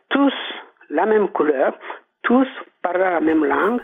[0.10, 0.34] tous
[0.90, 1.74] la même couleur,
[2.24, 2.48] tous
[2.82, 3.82] parlent la même langue,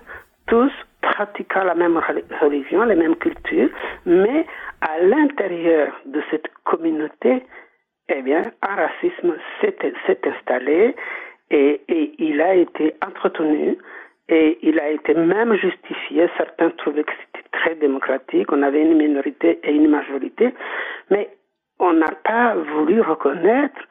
[0.48, 0.72] tous
[1.04, 2.00] pratiquant la même
[2.42, 3.70] religion, les mêmes cultures,
[4.06, 4.46] mais
[4.82, 7.44] à l'intérieur de cette communauté,
[8.10, 10.96] eh bien, un racisme s'est installé
[11.52, 13.78] et, et, il a été entretenu
[14.30, 16.30] et il a été même justifié.
[16.38, 20.54] Certains trouvaient que c'était très démocratique, on avait une minorité et une majorité,
[21.10, 21.30] mais
[21.80, 23.82] on n'a pas voulu reconnaître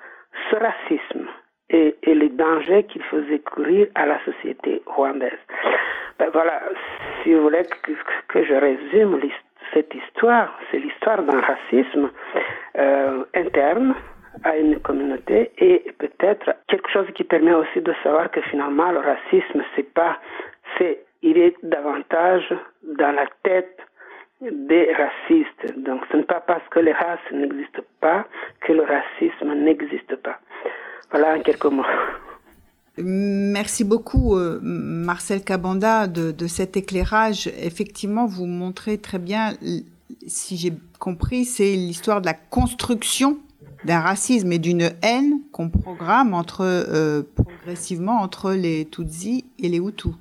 [0.50, 1.28] ce racisme
[1.70, 5.38] et, les dangers qu'il faisait courir à la société rwandaise.
[6.18, 6.60] Ben voilà,
[7.22, 7.92] si vous voulez que,
[8.28, 9.20] que je résume
[9.72, 12.10] cette histoire, c'est l'histoire d'un racisme
[12.78, 13.94] euh, interne
[14.44, 19.00] à une communauté et peut-être quelque chose qui permet aussi de savoir que finalement le
[19.00, 20.18] racisme c'est pas
[20.78, 23.78] c'est il est davantage dans la tête
[24.40, 25.78] des racistes.
[25.78, 28.26] Donc ce n'est pas parce que les races n'existent pas
[28.60, 30.38] que le racisme n'existe pas.
[31.12, 31.84] Voilà en quelques mots.
[32.98, 37.48] Merci beaucoup, euh, Marcel Cabanda, de, cet éclairage.
[37.58, 39.54] Effectivement, vous montrez très bien,
[40.26, 43.38] si j'ai compris, c'est l'histoire de la construction
[43.84, 49.78] d'un racisme et d'une haine qu'on programme entre, euh, progressivement entre les Tutsis et les
[49.78, 50.12] Hutus.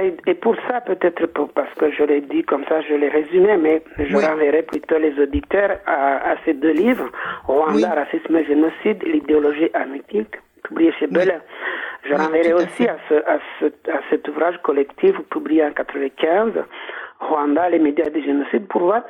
[0.00, 3.56] Et, et, pour ça, peut-être parce que je l'ai dit comme ça, je l'ai résumé,
[3.56, 4.24] mais je oui.
[4.24, 7.08] renverrai plutôt les auditeurs à, à, ces deux livres,
[7.46, 7.84] Rwanda, oui.
[7.84, 11.24] racisme et génocide, l'idéologie armétique, publié chez oui.
[12.08, 16.52] Je renverrai aussi à, ce, à, ce, à, cet ouvrage collectif publié en 95,
[17.20, 19.02] Rwanda, les médias du génocide, pour voir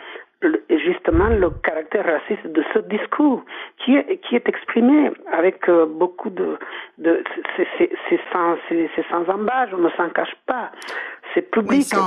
[0.43, 3.43] justement le caractère raciste de ce discours
[3.85, 6.59] qui est, qui est exprimé avec euh, beaucoup de,
[6.99, 7.23] de
[7.57, 8.57] c'est sans,
[9.11, 10.73] sans embâche, on ne s'en cache pas,
[11.35, 11.87] c'est public.
[11.95, 12.01] Oui,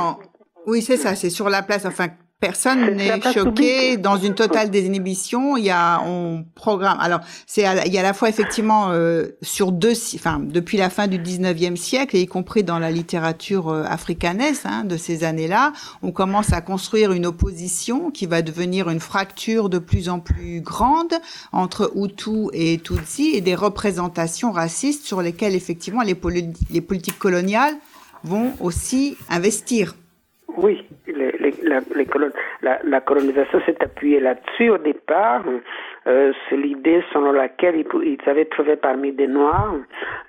[0.67, 2.07] oui c'est ça, c'est sur la place, enfin
[2.39, 5.57] Personne n'est choqué dans une totale désinhibition.
[5.57, 6.97] Il y a on programme.
[7.01, 10.89] Alors c'est il y a à la fois effectivement euh, sur deux, enfin depuis la
[10.89, 15.25] fin du 19e siècle et y compris dans la littérature euh, africanaise hein, de ces
[15.25, 20.21] années-là, on commence à construire une opposition qui va devenir une fracture de plus en
[20.21, 21.13] plus grande
[21.51, 26.17] entre Hutu et Tutsi et des représentations racistes sur lesquelles effectivement les,
[26.71, 27.75] les politiques coloniales
[28.23, 29.93] vont aussi investir.
[30.57, 32.31] Oui, les, les, la, les colon,
[32.61, 35.43] la, colonisation s'est appuyée là-dessus au départ.
[36.07, 39.75] Euh, c'est l'idée selon laquelle ils, ils, avaient trouvé parmi des Noirs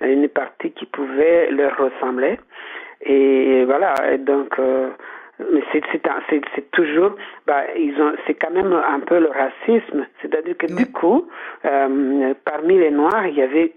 [0.01, 2.39] une partie qui pouvait leur ressembler.
[3.03, 4.89] Et voilà, et donc euh,
[5.51, 10.67] mais c'est toujours bah ils ont c'est quand même un peu le racisme c'est-à-dire que
[10.67, 10.75] oui.
[10.75, 11.27] du coup
[11.65, 13.73] euh, parmi les noirs il y avait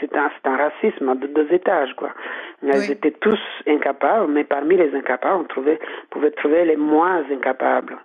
[0.00, 2.10] c'est un c'est un racisme de deux étages quoi
[2.62, 2.92] ils oui.
[2.92, 5.78] étaient tous incapables mais parmi les incapables on trouvait
[6.10, 7.96] pouvait trouver les moins incapables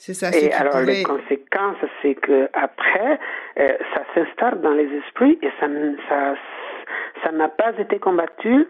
[0.00, 0.30] c'est ça.
[0.30, 0.94] Et alors pouvait...
[0.94, 3.20] les conséquences, c'est que après,
[3.58, 5.66] euh, ça s'installe dans les esprits et ça,
[6.08, 6.34] ça,
[7.22, 8.66] ça n'a pas été combattu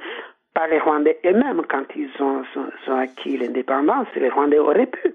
[0.55, 2.43] par les Rwandais eux-mêmes quand ils ont,
[2.99, 4.09] acquis l'indépendance.
[4.17, 5.15] Les Rwandais auraient pu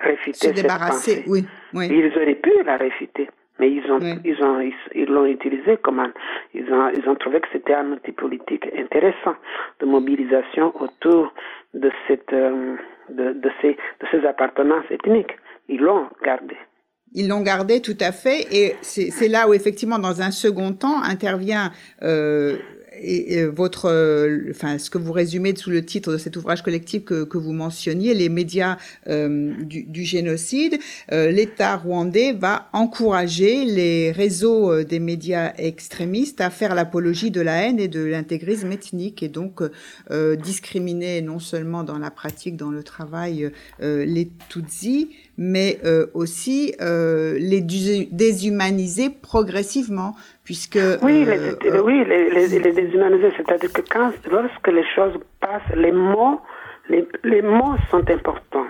[0.00, 1.88] réfuter Se débarrasser, cette oui, oui.
[1.90, 3.28] Ils auraient pu la réfuter.
[3.58, 4.14] Mais ils ont, oui.
[4.24, 4.60] ils ont,
[4.94, 6.12] ils l'ont utilisé comme un,
[6.54, 9.34] ils ont, ils ont trouvé que c'était un outil politique intéressant
[9.80, 11.32] de mobilisation autour
[11.74, 12.76] de cette, euh,
[13.08, 15.36] de, de ces, de ces appartenances ethniques.
[15.68, 16.56] Ils l'ont gardé.
[17.14, 21.02] Ils l'ont gardé tout à fait, et c'est là où effectivement, dans un second temps,
[21.02, 22.58] intervient euh,
[23.00, 27.04] et, votre, euh, enfin, ce que vous résumez sous le titre de cet ouvrage collectif
[27.04, 28.76] que, que vous mentionniez, les médias
[29.08, 30.78] euh, du, du, génocide,
[31.12, 37.40] euh, l'État rwandais va encourager les réseaux euh, des médias extrémistes à faire l'apologie de
[37.40, 39.60] la haine et de l'intégrisme ethnique et donc
[40.10, 45.80] euh, discriminer non seulement dans la pratique, dans le travail, les Tutsis, mais
[46.14, 47.60] aussi les
[48.10, 50.14] déshumaniser progressivement
[50.48, 55.12] puisque oui, euh, les, oui, les, les, les déshumaniser, c'est-à-dire que quand, lorsque les choses
[55.40, 56.40] passent, les mots,
[56.88, 58.66] les, les mots sont importants.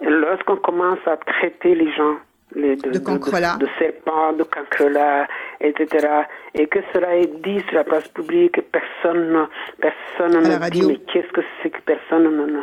[0.00, 2.14] Lorsqu'on commence à traiter les gens
[2.54, 5.26] les, de, de, de, de, serpents, de cancrelats,
[5.60, 6.08] etc.
[6.54, 9.46] Et que cela est dit sur la place publique, personne,
[9.80, 12.62] personne ne dit mais qu'est-ce que c'est que personne ne,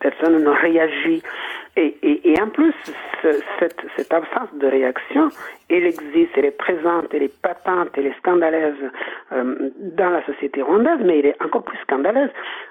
[0.00, 1.22] personne ne réagit.
[1.76, 2.74] Et, et, et en plus,
[3.22, 5.28] ce, cette, cette absence de réaction,
[5.68, 8.90] elle existe, elle est présente, elle est patente, elle est scandaleuse
[9.32, 12.30] euh, dans la société rwandaise, mais elle est encore plus scandaleuse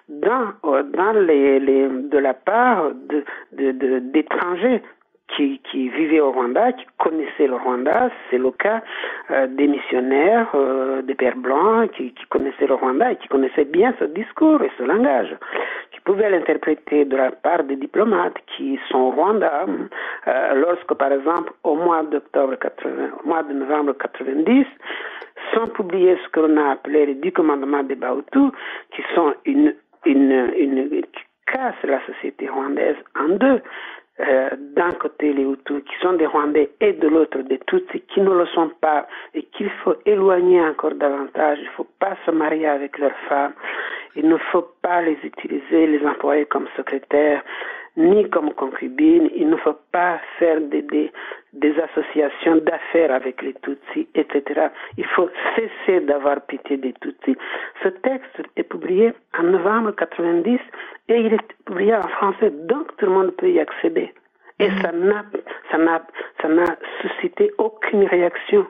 [0.10, 2.92] dans, dans les, les, de la part
[3.54, 4.82] d'étrangers de, de,
[5.36, 8.10] qui, qui vivaient au Rwanda, qui connaissaient le Rwanda.
[8.30, 8.82] C'est le cas
[9.32, 13.94] euh, des missionnaires, euh, des pères blancs, qui, connaissaient le Rwanda et qui connaissaient bien
[14.00, 15.36] ce discours et ce langage,
[15.92, 19.66] qui pouvaient l'interpréter de la part des diplomates qui sont au Rwanda.
[20.28, 22.92] Euh, lorsque, par exemple, au mois d'octobre 80,
[23.24, 24.66] au mois de novembre 90,
[25.54, 28.52] sont publiés ce que l'on a appelé les dix commandements des Bahutu,
[28.96, 29.74] qui sont une
[30.06, 33.62] une, une, qui casse la société rwandaise en deux.
[34.22, 38.20] Euh, d'un côté les Hutus qui sont des Rwandais et de l'autre des Tutsis qui
[38.20, 41.60] ne le sont pas et qu'il faut éloigner encore davantage.
[41.62, 43.54] Il ne faut pas se marier avec leurs femmes.
[44.18, 47.44] Il ne faut pas les utiliser, les employer comme secrétaires
[48.00, 49.30] ni comme concubines.
[49.36, 51.12] Il ne faut pas faire des, des,
[51.54, 54.70] des associations d'affaires avec les Tutsis, etc.
[54.98, 57.38] Il faut cesser d'avoir pitié des Tutsis.
[57.84, 60.60] Ce texte est publié en novembre 90
[61.10, 64.14] et il est publié en français, donc tout le monde peut y accéder.
[64.60, 65.24] Et ça n'a,
[65.72, 66.02] ça n'a,
[66.42, 68.66] ça n'a suscité aucune réaction.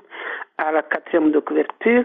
[0.58, 2.04] À la quatrième de couverture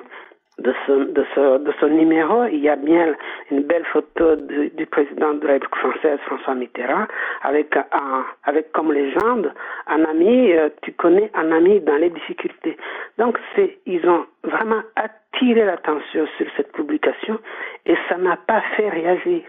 [0.59, 3.15] de ce, de ce, de ce numéro, il y a bien
[3.51, 7.07] une belle photo du, président de la République française, François Mitterrand,
[7.43, 9.53] avec un, avec comme légende,
[9.89, 12.77] un ami, euh, tu connais un ami dans les difficultés.
[13.19, 17.39] Donc c'est, ils ont vraiment attiré l'attention sur cette publication
[17.87, 19.43] et ça n'a pas fait réagir.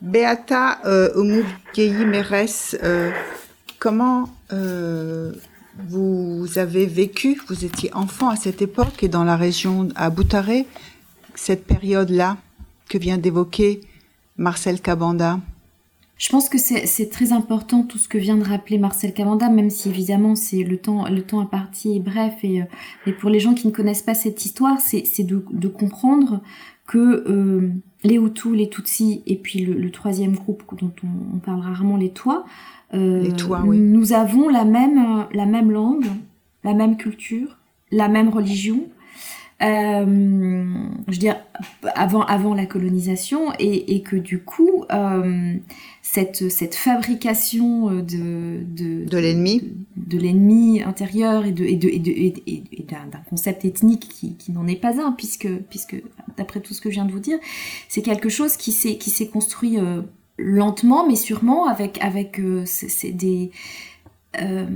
[0.00, 3.10] Beata euh, Omugeyi Meres, euh,
[3.78, 5.30] comment euh,
[5.88, 10.66] vous avez vécu, vous étiez enfant à cette époque et dans la région à Boutaré,
[11.34, 12.36] cette période-là
[12.88, 13.80] que vient d'évoquer
[14.36, 15.40] Marcel Cabanda.
[16.18, 19.70] Je pense que c'est très important tout ce que vient de rappeler Marcel Cabanda, même
[19.70, 22.62] si évidemment c'est le temps le temps imparti est bref et,
[23.06, 26.42] et pour les gens qui ne connaissent pas cette histoire, c'est de comprendre
[26.90, 27.70] que euh,
[28.02, 31.96] les Hutus, les Tutsis et puis le, le troisième groupe dont on, on, parle rarement,
[31.96, 32.44] les Tois,
[32.94, 33.78] euh, les Tois oui.
[33.78, 36.06] nous avons la même, la même langue,
[36.64, 37.58] la même culture,
[37.92, 38.80] la même religion.
[39.62, 40.64] Euh,
[41.08, 41.36] je veux dire
[41.94, 45.54] avant avant la colonisation et, et que du coup euh,
[46.00, 49.60] cette cette fabrication de de, de l'ennemi.
[49.60, 54.66] de, de l'ennemi intérieur et de et de et, d'un concept ethnique qui, qui n'en
[54.66, 56.02] est pas un puisque puisque
[56.36, 57.38] d'après tout ce que je viens de vous dire
[57.88, 60.02] c'est quelque chose qui s'est qui s'est construit euh,
[60.38, 63.50] lentement mais sûrement avec avec euh, c'est des
[64.40, 64.66] euh,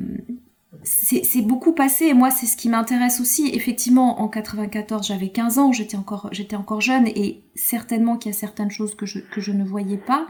[0.82, 3.50] c'est beaucoup passé et moi c'est ce qui m'intéresse aussi.
[3.54, 5.96] Effectivement en 94 j'avais 15 ans j'étais
[6.56, 10.26] encore jeune et certainement qu'il y a certaines choses que je ne voyais pas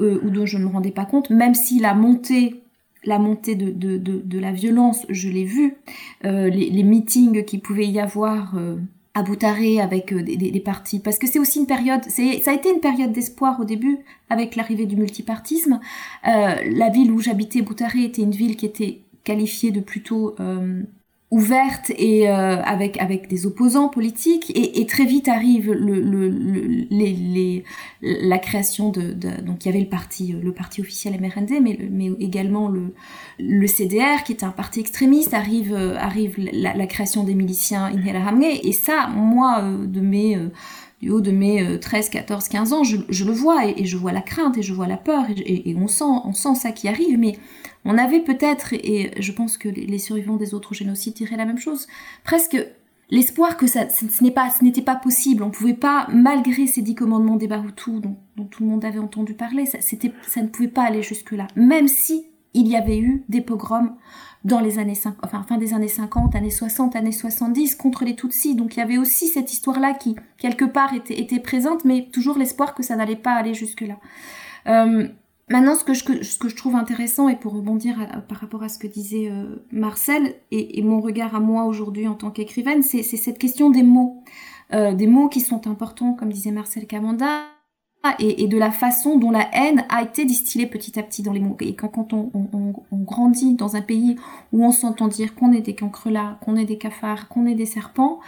[0.00, 1.30] euh, ou dont je ne me rendais pas compte.
[1.30, 2.62] Même si la montée
[3.04, 5.74] la montée de, la violence je l'ai vu
[6.24, 8.76] euh, les, meetings qui pouvait y avoir euh,
[9.14, 11.00] à Boutaré avec des, des, partis.
[11.00, 13.98] Parce que c'est aussi une période ça a été une période d'espoir au début
[14.30, 15.80] avec l'arrivée du multipartisme.
[16.24, 20.82] La ville où j'habitais Boutaré était une ville qui était qualifiée de plutôt euh,
[21.30, 24.50] ouverte et euh, avec avec des opposants politiques.
[24.50, 27.64] Et, et très vite arrive le, le, le, les, les,
[28.02, 31.78] la création de, de, donc il y avait le parti le parti officiel MRND mais
[31.90, 32.94] mais également le
[33.38, 38.60] le CDR qui est un parti extrémiste arrive arrive la, la création des miliciens Inherahamwe
[38.62, 40.38] et ça moi de mes
[41.00, 43.96] du haut de mes 13, 14, 15 ans, je, je le vois et, et, je
[43.96, 46.70] vois la crainte et je vois la peur et, et, on sent on sent ça
[46.70, 47.18] qui arrive.
[47.18, 47.36] Mais
[47.84, 51.58] on avait peut-être, et je pense que les survivants des autres génocides diraient la même
[51.58, 51.86] chose,
[52.24, 52.56] presque
[53.10, 55.42] l'espoir que ça, ce n'est pas, n'était pas possible.
[55.42, 58.98] On pouvait pas, malgré ces dix commandements des Bahutus dont, dont, tout le monde avait
[58.98, 61.46] entendu parler, ça, c'était, ça ne pouvait pas aller jusque là.
[61.54, 63.96] Même si il y avait eu des pogroms
[64.44, 68.16] dans les années 50, enfin fin des années 50, années 60, années 70 contre les
[68.16, 68.54] Tutsis.
[68.56, 72.38] Donc il y avait aussi cette histoire-là qui quelque part était, était présente, mais toujours
[72.38, 73.98] l'espoir que ça n'allait pas aller jusque là.
[74.66, 75.08] Euh,
[75.52, 77.96] Maintenant, ce que, je, trouve intéressant, et pour rebondir
[78.26, 82.14] par rapport à ce que disait euh, Marcel, et, mon regard à moi aujourd'hui en
[82.14, 84.24] tant qu'écrivaine, c'est cette question des mots.
[84.72, 87.42] Euh, des mots qui sont importants, comme disait Marcel Camanda,
[88.18, 91.40] et, de la façon dont la haine a été distillée petit à petit dans les
[91.40, 91.58] mots.
[91.60, 92.30] Et quand, on
[92.92, 94.16] grandit dans un pays
[94.52, 97.66] où on s'entend dire qu'on est des cancrelats, qu'on est des cafards, qu'on est des
[97.66, 98.20] serpents,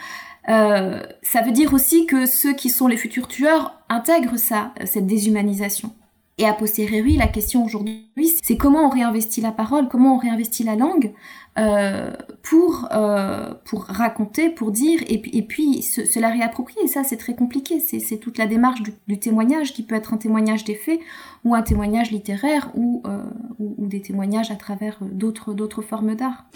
[0.51, 5.07] euh, ça veut dire aussi que ceux qui sont les futurs tueurs intègrent ça, cette
[5.07, 5.91] déshumanisation.
[6.37, 8.09] Et a posteriori, la question aujourd'hui,
[8.43, 11.13] c'est comment on réinvestit la parole, comment on réinvestit la langue
[11.57, 12.11] euh,
[12.43, 16.83] pour euh, pour raconter, pour dire, et puis et puis se, la réapproprier.
[16.83, 17.79] Et ça, c'est très compliqué.
[17.79, 20.99] C'est toute la démarche du, témoignage qui peut être un témoignage des faits
[21.45, 23.19] ou un témoignage littéraire ou euh,
[23.59, 26.47] ou, ou, des témoignages à travers d'autres d'autres formes d'art.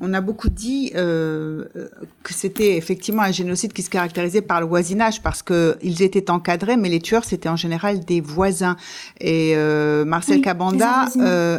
[0.00, 1.64] On a beaucoup dit euh,
[2.22, 6.30] que c'était effectivement un génocide qui se caractérisait par le voisinage parce que ils étaient
[6.30, 8.76] encadrés, mais les tueurs c'était en général des voisins.
[9.20, 11.06] Et euh, Marcel oui, Cabanda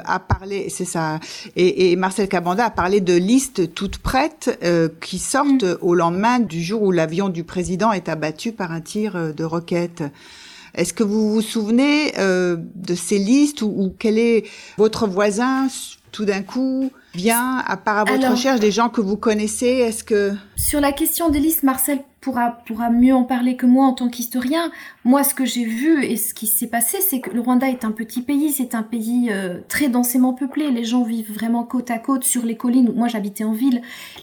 [0.05, 1.20] a parlé, c'est ça.
[1.55, 5.78] Et, et Marcel Cabanda a parlé de listes toutes prêtes euh, qui sortent mmh.
[5.82, 10.03] au lendemain du jour où l'avion du président est abattu par un tir de roquette.
[10.76, 14.43] Est-ce que vous vous souvenez euh, de ces listes ou, ou, quel est
[14.78, 15.67] votre voisin
[16.11, 19.67] tout d'un coup vient, à part à votre Alors- recherche, des gens que vous connaissez?
[19.67, 20.34] Est-ce que...
[20.55, 24.09] Sur la question des listes, Marcel pourra, pourra mieux en parler que moi en tant
[24.09, 24.72] qu'historien.
[25.05, 27.86] Moi, ce que j'ai vu et ce qui s'est passé, c'est que le Rwanda est
[27.86, 30.72] un petit pays, c'est un pays euh, très densément peuplé.
[30.72, 32.91] Les gens vivent vraiment côte à côte sur les collines.
[32.95, 33.82] Moi, j'habitais en ville.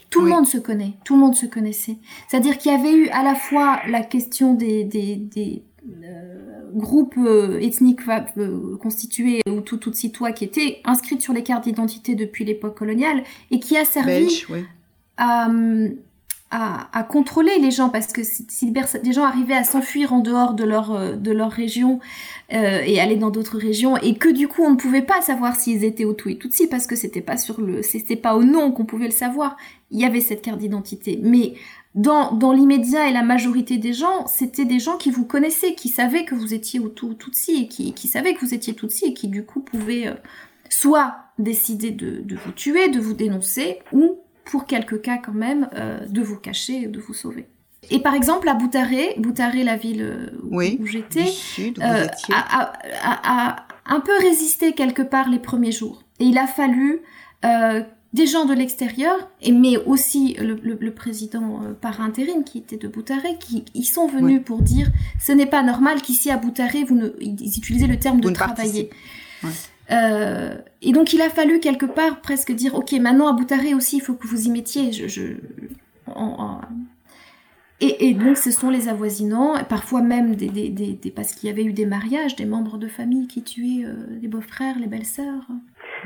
[0.09, 0.29] Tout Oui.
[0.29, 1.97] le monde se connaît, tout le monde se connaissait.
[2.27, 5.63] C'est-à-dire qu'il y avait eu à la fois la question des, des, des
[6.03, 6.16] euh,
[6.73, 8.01] groupes euh, ethniques
[8.37, 13.23] euh, constitués ou tout Tutsitois qui étaient inscrits sur les cartes d'identité depuis l'époque coloniale
[13.51, 14.47] et qui a servi Belge,
[15.17, 15.49] à,
[16.49, 20.19] à, à contrôler les gens parce que si, si des gens arrivaient à s'enfuir en
[20.19, 21.99] dehors de leur euh, de leur région
[22.53, 25.57] euh, et aller dans d'autres régions et que du coup on ne pouvait pas savoir
[25.57, 28.71] s'ils étaient Hutu et Tutsi parce que c'était pas sur le c'était pas au nom
[28.71, 29.57] qu'on pouvait le savoir.
[29.91, 31.17] Il y avait cette carte d'identité.
[31.21, 31.53] Mais
[31.97, 35.89] dans, dans l'immédiat et la majorité des gens, c'était des gens qui vous connaissaient, qui
[35.89, 39.13] savaient que vous étiez ou Tutsi et qui, qui savaient que vous étiez Tutsi et
[39.13, 40.13] qui du coup pouvaient euh,
[40.69, 45.69] soit décider de, de vous tuer, de vous dénoncer, ou pour quelques cas quand même,
[45.73, 47.47] euh, de vous cacher, de vous sauver.
[47.89, 51.25] Et par exemple, à Boutaré, Boutaré, la ville euh, où, Oui, où j'étais,
[51.81, 56.03] euh, a un peu résisté quelque part les premiers jours.
[56.19, 57.01] Et il a fallu
[57.45, 57.81] euh,
[58.13, 62.57] des gens de l'extérieur, et mais aussi le, le- le président euh, par intérim qui
[62.59, 64.87] était de Boutaré, qui ils sont venus pour dire
[65.23, 68.33] ce n'est pas normal qu'ici à Boutaré, vous ne, ils utilisaient le terme de Vous
[68.53, 68.89] travailler.
[69.91, 73.97] Euh, et donc il a fallu quelque part presque dire ok maintenant à Boutaré aussi
[73.97, 75.37] il faut que vous y mettiez je, je-
[76.07, 76.61] en- en-
[77.79, 81.31] et, et donc ce sont les avoisinants et parfois même des, des, des- des- parce
[81.33, 84.77] qu'il y avait eu des mariages des membres de famille qui tuaient euh, les beaux-frères
[84.77, 85.47] les belles-sœurs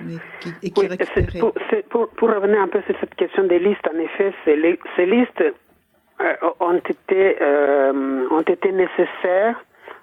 [0.05, 1.39] mais qui- et qui Oui, c'est récupérait.
[1.39, 4.79] pour, c'est pour, pour revenir un peu sur cette question des listes, en effet, les-
[4.95, 5.41] ces listes
[6.21, 9.59] euh, ont, été, euh, ont été nécessaires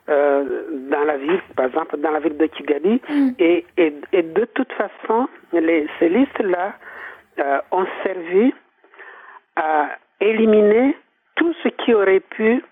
[0.08, 3.28] euh, dans la ville, par exemple dans la ville de Kigali, Mm.
[3.38, 6.74] et, et, et de toute façon, les, ces listes-là
[7.38, 8.52] euh, ont servi
[9.56, 9.90] à
[10.20, 10.96] éliminer
[11.36, 12.62] tout ce qui aurait pu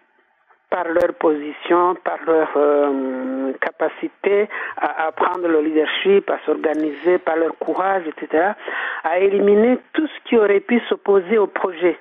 [0.70, 7.36] par leur position, par leur euh, capacité à, à prendre le leadership, à s'organiser, par
[7.36, 8.52] leur courage, etc.,
[9.04, 11.98] à éliminer tout ce qui aurait pu s'opposer au projet.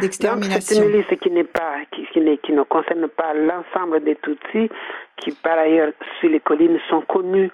[0.00, 4.16] Donc, c'est une liste qui n'est pas, qui, qui, qui ne concerne pas l'ensemble des
[4.16, 4.70] Tutsis,
[5.16, 7.50] qui par ailleurs sur les collines sont connus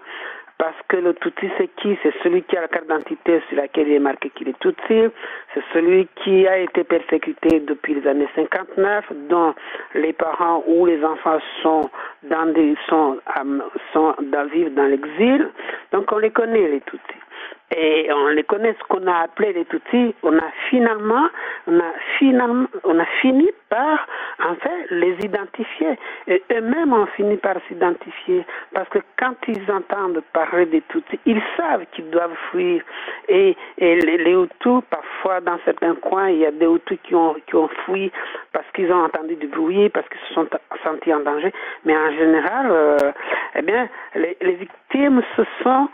[0.58, 1.98] parce que le Tutsi c'est qui?
[2.02, 5.10] C'est celui qui a la carte d'identité sur laquelle il est marqué qu'il est Tutsi,
[5.52, 9.54] c'est celui qui a été persécuté depuis les années 59, dont
[9.94, 11.90] les parents ou les enfants sont
[12.22, 13.58] dans des sont, euh,
[13.92, 14.14] sont
[14.52, 15.50] vivent dans l'exil.
[15.92, 17.24] Donc on les connaît les Tutsis
[17.70, 21.28] et on les connaît ce qu'on a appelé les Tutsis, on a finalement,
[21.66, 24.06] on a finalement, on a fini par,
[24.44, 25.98] en fait, les identifier.
[26.28, 28.44] Et eux-mêmes ont fini par s'identifier.
[28.74, 32.82] Parce que quand ils entendent parler des Tutsis, ils savent qu'ils doivent fuir.
[33.28, 37.14] Et, et les, les Hutus, parfois, dans certains coins, il y a des Hutus qui
[37.14, 38.12] ont, qui ont fui
[38.52, 40.46] parce qu'ils ont entendu du bruit, parce qu'ils se sont
[40.84, 41.52] sentis en danger.
[41.84, 43.12] Mais en général, euh,
[43.56, 45.88] eh bien, les, les victimes se sont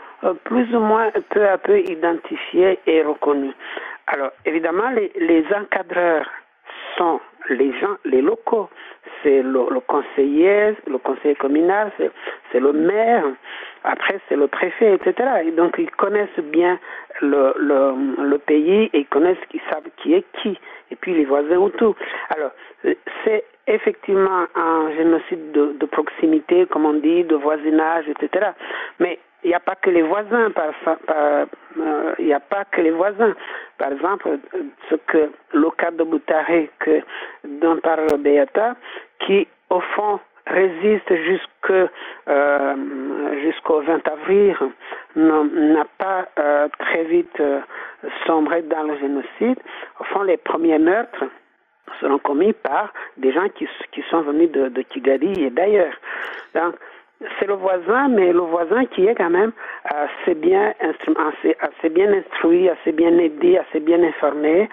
[0.45, 3.55] plus ou moins peu à peu identifiées et reconnues.
[4.07, 6.29] Alors, évidemment, les, les encadreurs
[6.97, 8.68] sont les gens, les locaux.
[9.23, 11.91] C'est le, le conseiller, le conseiller communal,
[12.53, 13.25] c'est, le maire,
[13.85, 15.14] après c'est le préfet, etc.
[15.45, 16.79] Et donc ils connaissent bien
[17.21, 20.59] le, le, le pays et ils connaissent, ils savent qui est qui,
[20.91, 21.97] et puis les voisins autour.
[22.31, 22.51] Alors,
[23.25, 28.51] c'est effectivement un génocide de, de proximité, comme on dit, de voisinage, etc.
[28.99, 30.72] Mais il n'y a pas que les voisins, par,
[31.11, 31.47] euh,
[32.18, 33.34] il n'y a pas que les voisins.
[33.78, 34.38] Par exemple,
[34.88, 37.01] ce que le cas de Boutaré que
[37.45, 38.76] dont parle Beata,
[39.20, 41.86] qui au fond résiste euh,
[43.43, 44.57] jusqu'au 20 avril,
[45.16, 47.43] n'a pas euh, très vite
[48.26, 49.59] sombré dans le génocide.
[50.01, 51.24] Au fond, les premiers meurtres
[52.01, 55.95] seront commis par des gens qui, qui sont venus de, de Kigali et d'ailleurs.
[57.39, 59.53] C'est le voisin, mais le voisin qui est quand même
[59.85, 64.68] assez bien, assez, assez bien instruit, assez bien aidé, assez bien informé,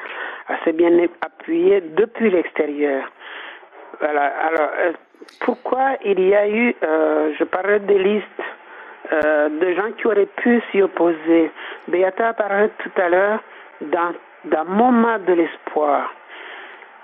[0.48, 0.92] assez bien
[1.22, 3.04] appuyé depuis l'extérieur.
[4.00, 4.26] Voilà.
[4.26, 4.94] Alors, euh,
[5.42, 8.26] pourquoi il y a eu, euh, je parlais des listes
[9.12, 11.52] euh, de gens qui auraient pu s'y opposer?
[11.88, 13.44] Beata parlait tout à l'heure
[13.82, 14.14] d'un,
[14.46, 16.14] d'un moment de l'espoir.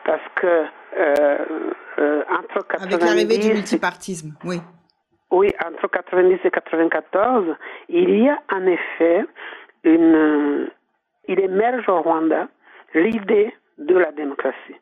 [0.06, 0.64] Parce que
[0.98, 4.60] euh, entre 90 Avec l'arrivée du multipartisme, oui.
[5.34, 7.56] Oui, entre 90 et 94,
[7.90, 9.26] il y a en effet
[9.84, 10.70] une,
[11.28, 12.50] il émerge au Rwanda
[12.94, 14.76] l'idée de la démocratie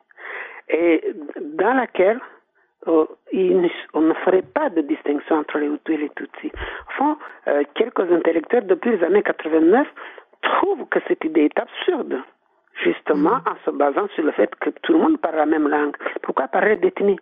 [0.68, 1.06] et
[1.40, 2.20] dans laquelle
[2.90, 6.52] euh, il, on ne ferait pas de distinction entre les Hutus et les Tutsis.
[6.98, 7.16] Fond,
[7.48, 9.88] euh, quelques intellectuels depuis les années 89
[10.42, 12.18] trouve que cette idée est absurde,
[12.84, 15.96] justement en se basant sur le fait que tout le monde parle la même langue.
[16.24, 17.20] Pourquoi parler d'ethnie?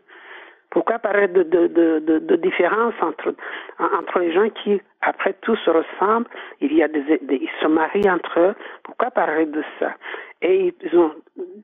[0.72, 3.34] Pourquoi parler de, de, de, de, différence entre,
[3.80, 6.28] entre les gens qui, après tout, se ressemblent
[6.62, 8.56] Il y a des, des, ils se marient entre eux.
[8.84, 9.94] Pourquoi parler de ça?
[10.42, 11.14] Et ils ont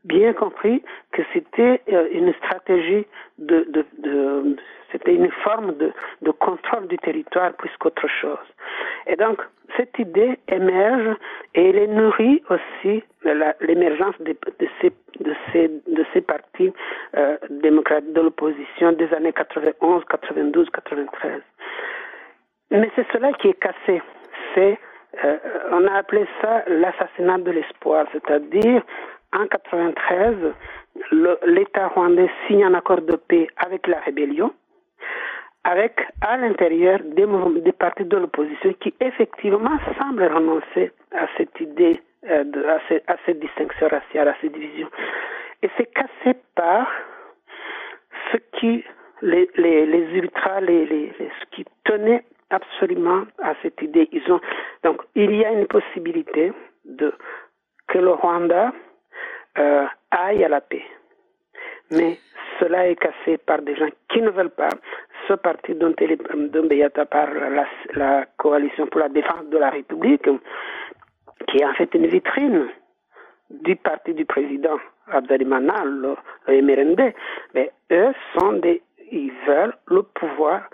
[0.04, 3.06] bien compris que c'était euh, une stratégie
[3.38, 4.56] de, de, de
[4.92, 8.48] c'était une forme de, de contrôle du territoire plus qu'autre chose.
[9.08, 9.42] Et donc,
[9.76, 11.18] cette idée émerge
[11.54, 13.04] et elle est nourrie aussi
[13.62, 16.72] l'émergence de, de ces, de ces, de ces partis
[17.18, 21.42] euh, démocrates de l'opposition des années 91, 92, 93.
[22.72, 24.01] Mais c'est cela qui est cassé.
[24.53, 24.78] C'est,
[25.24, 25.38] euh,
[25.72, 28.82] on a appelé ça l'assassinat de l'espoir, c'est-à-dire
[29.34, 30.36] en 93,
[31.11, 34.53] le- l'État rwandais signe un accord de paix avec la rébellion,
[35.63, 37.26] avec à l'intérieur des,
[37.61, 41.99] des partis de l'opposition qui effectivement semblent renoncer à cette idée,
[42.30, 42.78] euh, de, à,
[43.11, 44.88] à cette distinction raciale, à cette division.
[45.61, 46.88] Et c'est cassé par
[48.32, 48.84] ce qui
[49.22, 52.24] les, les, les ultras, les, les, les- ce qui tenait
[52.56, 54.08] absolument à cette idée.
[54.12, 54.41] Ils ont
[54.84, 56.53] donc il y a une possibilité
[56.86, 57.14] de
[57.88, 58.74] que le Rwanda
[59.58, 60.86] euh, aille à la paix,
[61.91, 62.18] mais
[62.60, 64.70] cela est cassé par des gens qui ne veulent pas.
[65.28, 70.30] Ce parti dont, Beata parle, la, coalition pour la défense de la République,
[71.47, 72.68] qui est en fait une vitrine
[73.49, 74.78] du parti du président
[75.12, 76.16] Abdalimana, le,
[76.47, 77.14] le MRND,
[77.53, 78.82] mais eux sont des,
[79.12, 80.70] ils veulent le pouvoir,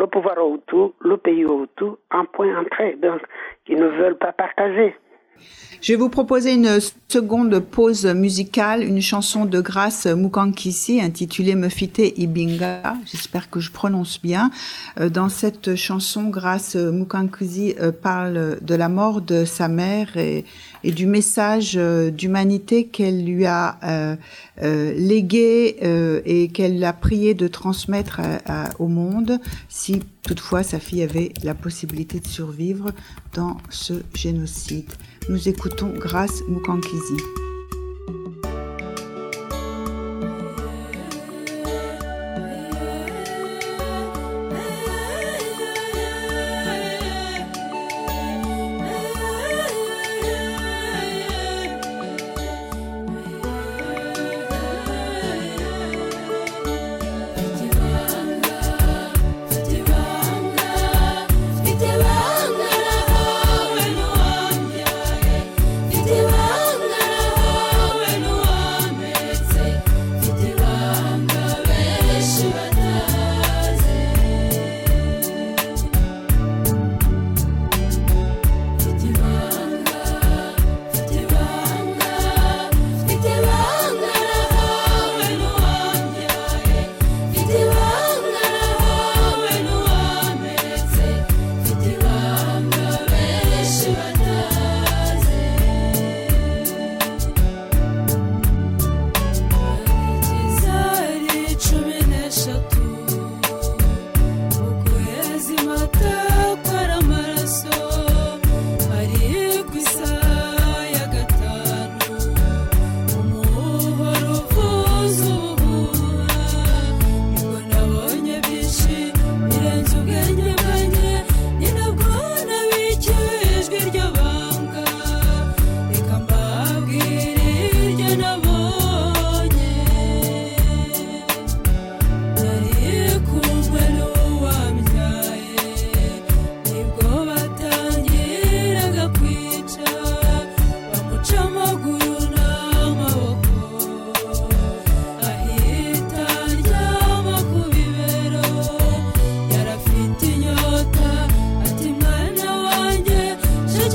[0.00, 2.96] le pouvoir au tout, le pays au tout, en point entrée.
[3.02, 3.20] Donc,
[3.68, 4.96] ils ne veulent pas partager.
[5.82, 6.78] Je vais vous proposer une
[7.08, 12.96] seconde pause musicale, une chanson de Grace Mukankisi intitulée Mefite Ibinga.
[13.10, 14.50] J'espère que je prononce bien.
[15.00, 20.44] Euh, Dans cette chanson, Grace Mukankisi euh, parle de la mort de sa mère et,
[20.84, 23.78] du message euh, d'humanité qu'elle lui a
[24.60, 25.76] légué
[26.26, 28.20] et qu'elle a prié de transmettre
[28.78, 29.38] au monde
[29.70, 32.90] si toutefois sa fille avait la possibilité de survivre
[33.32, 34.90] dans ce génocide.
[35.28, 36.42] Nous écoutons Grace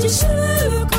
[0.06, 0.26] Mukankizi.
[0.26, 0.95] kigotomera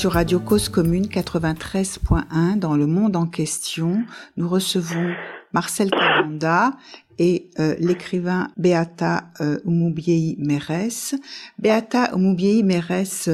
[0.00, 4.02] sur Radio Cause Commune 93.1 dans le monde en question.
[4.38, 5.12] Nous recevons
[5.52, 6.72] Marcel Kabanda
[7.18, 11.16] et euh, l'écrivain Beata euh, Umubiei Mérès.
[11.58, 13.28] Beata Umubiei Mérès,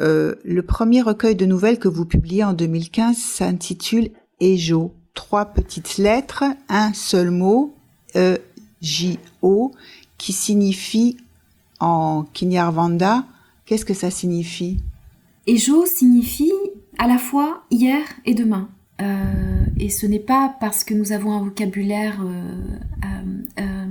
[0.00, 4.08] euh, le premier recueil de nouvelles que vous publiez en 2015 s'intitule
[4.40, 4.94] Ejo.
[5.12, 7.76] Trois petites lettres, un seul mot,
[8.14, 9.72] E-J-O,
[10.16, 11.18] qui signifie
[11.78, 13.26] en Kinyarwanda,
[13.66, 14.78] qu'est-ce que ça signifie?
[15.46, 16.52] Ejo signifie
[16.98, 18.68] à la fois hier et demain.
[19.00, 23.86] Euh, et ce n'est pas parce que nous avons un vocabulaire euh, euh,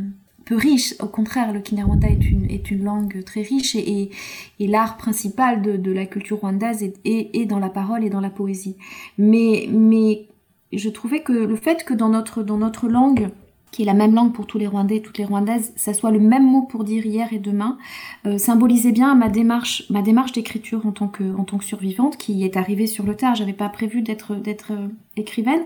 [0.46, 0.96] peu riche.
[1.00, 4.12] Au contraire, le Kinyarwanda est une, est une langue très riche et, et,
[4.60, 8.10] et l'art principal de, de, la culture rwandaise est, est, est, dans la parole et
[8.10, 8.78] dans la poésie.
[9.18, 10.28] Mais, mais
[10.74, 13.30] je trouvais que le fait que dans notre, dans notre langue,
[13.76, 16.22] qui est la même langue pour tous les Rwandais toutes les Rwandaises, ça soit le
[16.22, 17.78] même mot pour dire hier et demain,
[18.26, 22.88] euh, symbolisait bien ma démarche, ma démarche d'écriture en tant que survivante qui est arrivée
[22.88, 23.36] sur le tard.
[23.36, 24.32] J'avais pas prévu d'être
[24.72, 25.64] euh, écrivaine.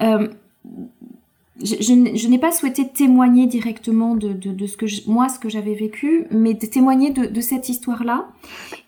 [0.00, 0.28] Euh,
[1.62, 6.26] je, n'ai pas souhaité témoigner directement de, ce que je, moi ce que j'avais vécu,
[6.30, 8.28] mais de témoigner de, de cette histoire-là.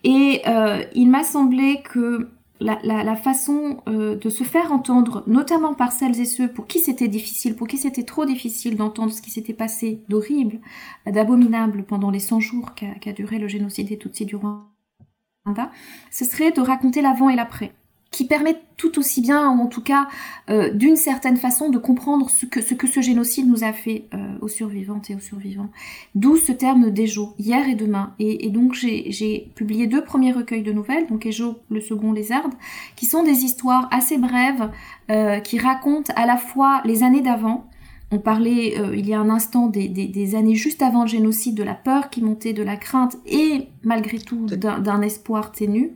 [0.02, 2.30] Et euh, il m'a semblé que
[2.60, 6.66] la, la, la, façon euh, de se faire entendre, notamment par celles et ceux pour
[6.66, 10.60] qui c'était difficile, pour qui c'était trop difficile d'entendre ce qui s'était passé d'horrible,
[11.06, 15.70] d'abominable pendant les 100 jours qu'a qu duré le génocide des Tutsis du Rwanda,
[16.10, 17.72] ce serait de raconter l'avant et l'après
[18.16, 20.08] qui permet tout aussi bien, ou en tout cas
[20.48, 24.48] euh, d'une certaine façon, de comprendre ce que, ce génocide nous a fait euh, aux
[24.48, 25.68] survivantes et aux survivants.
[26.14, 28.14] D'où ce terme d'Ejo, hier et demain.
[28.18, 32.54] Et, et donc j'ai publié deux premiers recueils de nouvelles, donc Ejo, le second Lézarde,
[32.96, 34.70] qui sont des histoires assez brèves,
[35.10, 37.68] euh, qui racontent à la fois les années d'avant,
[38.12, 41.08] on parlait euh, il y a un instant des, des, des, années juste avant le
[41.08, 45.92] génocide, de la peur qui montait, de la crainte et malgré tout d'un espoir ténu.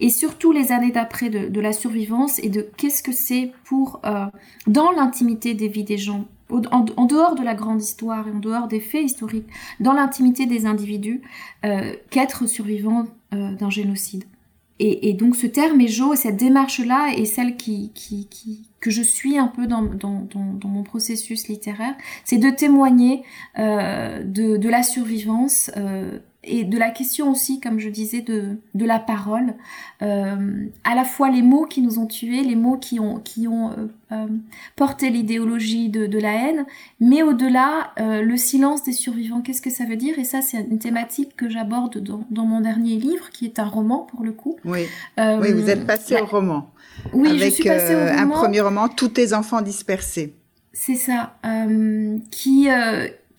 [0.00, 4.00] Et surtout les années d'après de, de, la survivance et de qu'est-ce que c'est pour,
[4.04, 4.26] euh,
[4.66, 8.40] dans l'intimité des vies des gens, en, en, dehors de la grande histoire et en
[8.40, 9.46] dehors des faits historiques,
[9.80, 11.22] dans l'intimité des individus,
[11.64, 14.24] euh, qu'être survivant euh, d'un génocide.
[14.78, 18.90] Et, et, donc ce terme Ejo et cette démarche-là est celle qui, qui, qui, que
[18.90, 21.94] je suis un peu dans, dans, dans, dans mon processus littéraire,
[22.24, 23.22] c'est de témoigner
[23.58, 28.56] euh, de, de, la survivance euh, et de la question aussi, comme je disais, de,
[28.74, 29.54] de la parole.
[30.02, 33.46] Euh, à la fois les mots qui nous ont tués, les mots qui ont, qui
[33.46, 34.26] ont euh, euh,
[34.74, 36.66] porté l'idéologie de, de, la haine,
[36.98, 39.40] mais au-delà, le silence des survivants.
[39.40, 40.18] Qu'est-ce que ça veut dire?
[40.18, 43.66] Et ça, c'est une thématique que j'aborde dans, dans, mon dernier livre, qui est un
[43.66, 44.56] roman pour le coup.
[44.64, 44.86] Oui,
[45.18, 46.70] oui vous êtes passé au roman.
[47.12, 48.18] Oui, avec, je suis passée au roman.
[48.18, 50.34] un premier roman, Tous tes enfants dispersés.
[50.72, 51.36] C'est ça,
[52.30, 52.68] qui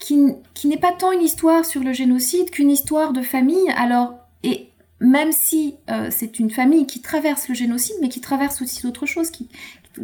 [0.03, 3.69] qui, n'est pas tant une histoire sur le génocide qu'une histoire de famille.
[3.77, 8.61] Alors, et même si euh, c'est une famille qui traverse le génocide, mais qui traverse
[8.61, 9.47] aussi d'autres choses, qui,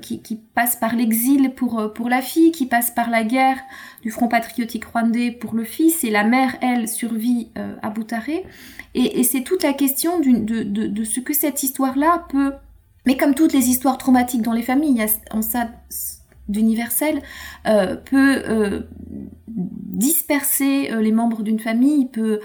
[0.02, 3.58] qui, passe par l'exil pour, euh, pour la fille, qui passe par la guerre
[4.02, 8.45] du Front patriotique rwandais pour le fils, et la mère, elle, survit euh, à Boutaré.
[8.93, 12.54] Et, c'est toute la question de, de, ce que cette histoire-là peut...
[13.06, 15.70] Mais comme toutes les histoires traumatiques dans les familles, en ça
[16.50, 17.22] d'universel,
[17.68, 18.82] euh, peut euh,
[19.47, 22.39] disperser euh, les membres d'une famille, peut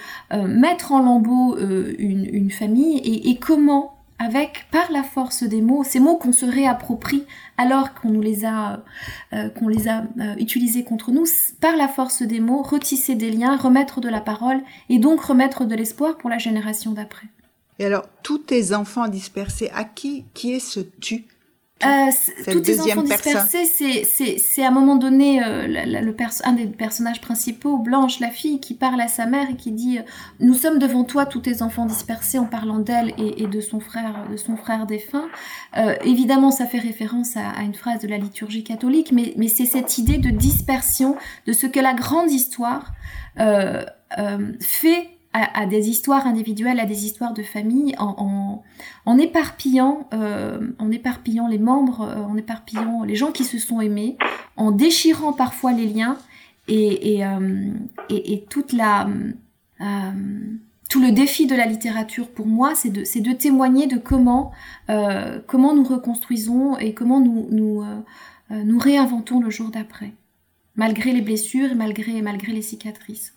[0.47, 6.17] mettre en lambeaux une, famille, et, comment, avec, par la force des mots, ces mots
[6.17, 7.25] qu'on se réapproprie
[7.57, 8.83] alors qu'on nous les a,
[9.57, 10.05] qu'on les a
[10.39, 11.25] utilisés contre nous,
[11.61, 15.65] par la force des mots, retisser des liens, remettre de la parole, et donc remettre
[15.65, 17.29] de l'espoir pour la génération d'après.
[17.79, 21.25] Et alors, tous tes enfants dispersés, à qui, qui est ce tu
[21.83, 22.11] euh,
[22.51, 27.21] tous tes enfants dispersés, c'est à un moment donné euh, le, le un des personnages
[27.21, 30.03] principaux, Blanche, la fille, qui parle à sa mère et qui dit euh,
[30.41, 33.81] Nous sommes devant toi, tous tes enfants dispersés, en parlant d'elle et, et, de son
[33.81, 35.27] frère, de son frère défunt.
[35.77, 39.49] Euh, évidemment, ça fait référence à, à, une phrase de la liturgie catholique, mais, mais
[39.49, 41.17] c'est cette idée de dispersion
[41.47, 42.93] de ce que la grande histoire
[43.41, 43.85] euh,
[44.61, 48.63] fait à, des histoires individuelles, à des histoires de famille, en,
[49.07, 50.07] euh, éparpillant
[51.49, 54.17] les membres, euh, en éparpillant les gens qui se sont aimés,
[54.57, 56.17] en déchirant parfois les liens
[56.69, 57.73] et, euh,
[60.89, 64.53] tout le défi de la littérature pour moi, c'est de, témoigner de comment,
[65.49, 67.83] comment nous reconstruisons et comment nous, nous,
[68.51, 70.13] nous réinventons le jour d'après,
[70.77, 73.35] malgré les blessures et malgré, malgré les cicatrices.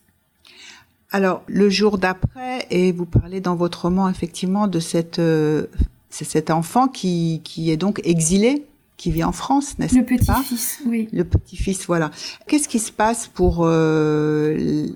[1.11, 5.67] Alors, le jour d'après, et vous parlez dans votre roman effectivement de cette, euh,
[6.09, 8.65] cet enfant qui, qui est donc exilé,
[8.97, 11.07] qui vit en France, n'est-ce pas Le petit-fils, oui.
[11.13, 12.11] Le petit-fils, voilà.
[12.47, 14.87] Qu'est-ce qui se passe pour euh,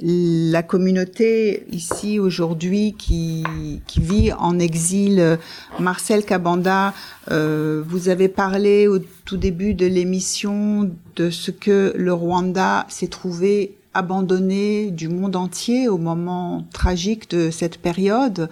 [0.00, 3.44] la communauté ici aujourd'hui qui,
[3.86, 5.38] qui vit en exil.
[5.78, 6.94] Marcel Cabanda,
[7.30, 13.08] euh, vous avez parlé au tout début de l'émission de ce que le Rwanda s'est
[13.08, 18.50] trouvé abandonné du monde entier au moment tragique de cette période.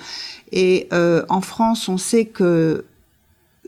[0.52, 2.84] Et euh, en France, on sait que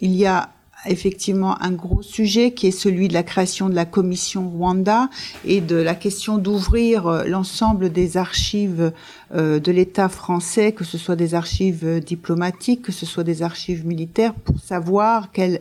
[0.00, 0.50] il y a
[0.86, 5.08] effectivement un gros sujet qui est celui de la création de la commission Rwanda
[5.44, 8.92] et de la question d'ouvrir euh, l'ensemble des archives
[9.34, 13.86] euh, de l'État français, que ce soit des archives diplomatiques, que ce soit des archives
[13.86, 15.60] militaires, pour savoir quel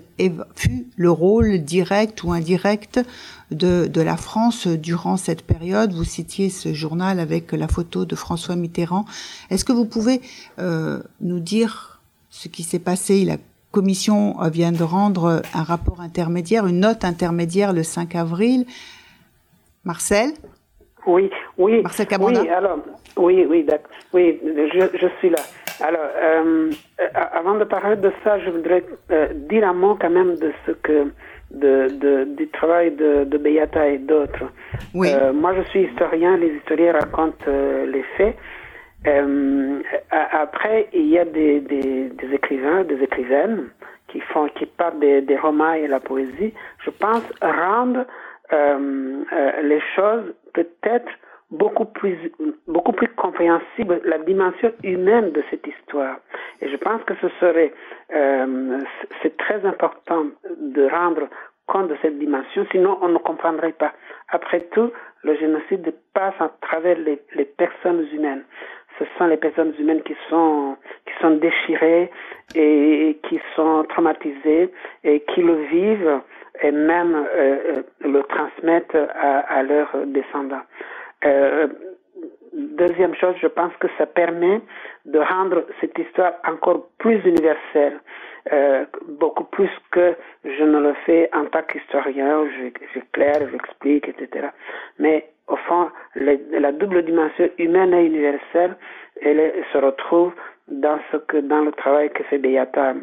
[0.56, 3.00] fut le rôle direct ou indirect
[3.54, 5.94] de, de la France durant cette période.
[5.94, 9.06] Vous citiez ce journal avec la photo de François Mitterrand.
[9.50, 10.22] Est-ce que vous pouvez
[10.60, 13.26] euh, nous dire ce qui s'est passé?
[13.26, 13.38] La
[13.72, 18.66] commission vient de rendre un rapport intermédiaire, une note intermédiaire le 5 avril.
[19.84, 20.32] Marcel?
[21.06, 21.82] Oui, oui.
[21.82, 22.80] Marcel Cabanda Oui, alors,
[23.18, 23.92] oui, oui, d'accord.
[24.14, 25.40] Oui, je, je suis là.
[25.82, 26.70] Alors, euh,
[27.02, 30.52] euh, avant de parler de ça, je voudrais euh, dire un mot quand même de
[30.66, 31.12] ce que
[31.54, 34.46] de, de, du travail de, de Beata et d'autres.
[34.94, 35.10] Oui.
[35.14, 38.36] Euh, moi, je suis historien, les historiens racontent euh, les faits.
[39.06, 39.82] Euh,
[40.12, 43.70] après, il y a des, des, des écrivains, des écrivaines
[44.08, 46.54] qui font, qui parlent des, des romans et la poésie.
[46.86, 48.06] Je pense rendre
[48.52, 51.12] euh, euh, les choses peut-être
[51.54, 52.32] beaucoup plus,
[52.68, 56.18] beaucoup plus compréhensibles, la dimension humaine de cette histoire.
[56.62, 57.72] Et je pense que ce serait,
[58.14, 58.80] euh,
[59.22, 60.26] c'est très important
[60.58, 61.28] de rendre
[61.68, 63.94] compte de cette dimension, sinon on ne comprendrait pas.
[64.30, 64.92] Après tout,
[65.24, 68.44] le génocide passe à travers les, les personnes humaines.
[69.00, 70.76] Ce sont les personnes humaines qui sont
[71.06, 72.12] qui sont déchirées
[72.56, 74.72] et qui sont traumatisées
[75.04, 76.20] et qui le vivent
[76.62, 80.62] et même euh, euh, le transmettent à leurs descendants.
[81.26, 81.68] Euh,
[82.54, 84.62] deuxième chose, je pense que ça permet
[85.06, 88.00] de rendre cette histoire encore plus universelle,
[88.52, 92.46] euh, beaucoup plus que je ne le fais en tant qu'historien,
[92.94, 94.48] j'éclaire, j'explique, etc.
[95.00, 98.76] Mais au fond, la double dimension humaine et universelle,
[99.22, 100.34] elle, se retrouve
[100.68, 102.92] dans ce que dans le travail que fait Beata.
[102.92, 102.94] Euh,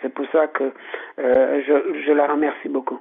[0.00, 0.72] C'est pour ça que
[1.18, 3.00] euh, je, je la remercie beaucoup.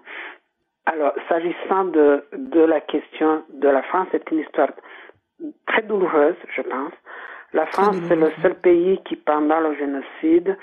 [0.86, 4.70] Alors, s'agissant de, de la question de la France, c'est une histoire
[5.68, 6.94] très douloureuse, je pense.
[7.54, 10.58] La France, c'est le seul pays qui, pendant le génocide,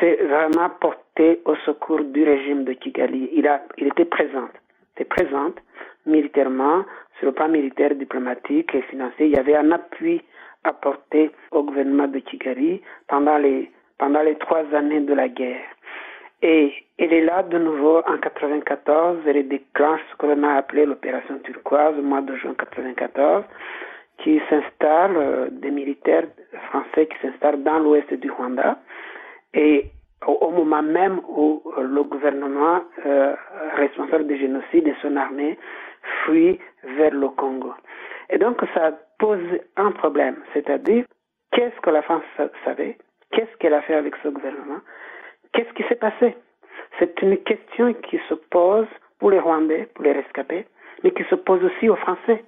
[0.00, 3.28] s'est vraiment porté au secours du régime de Kigali.
[3.34, 4.48] Il, a, il était présent,
[4.96, 5.56] était présente
[6.06, 6.84] militairement,
[7.18, 9.26] sur le plan militaire, diplomatique et financier.
[9.26, 10.22] Il y avait un appui
[10.64, 15.60] apporté au gouvernement de Kigali pendant les, pendant les trois années de la guerre.
[16.42, 20.86] Et elle est là de nouveau en 94, elle déclenche ce que l'on a appelé
[20.86, 23.44] l'opération turquoise au mois de juin 94,
[24.18, 26.26] qui s'installe, euh, des militaires
[26.68, 28.78] français qui s'installent dans l'ouest du Rwanda.
[29.54, 29.86] Et
[30.26, 33.34] au, moment même où euh, le gouvernement euh,
[33.76, 35.58] responsable du génocide et son armée
[36.24, 36.58] fuit
[36.96, 37.72] vers le Congo.
[38.30, 39.40] Et donc ça pose
[39.76, 41.04] un problème, c'est-à-dire
[41.52, 42.96] qu'est-ce que la France sa- savait,
[43.32, 44.80] qu'est-ce qu'elle a fait avec ce gouvernement,
[45.52, 46.36] qu'est-ce qui s'est passé?
[46.98, 48.86] C'est une question qui se pose
[49.18, 50.66] pour les Rwandais, pour les rescapés,
[51.02, 52.44] mais qui se pose aussi aux Français.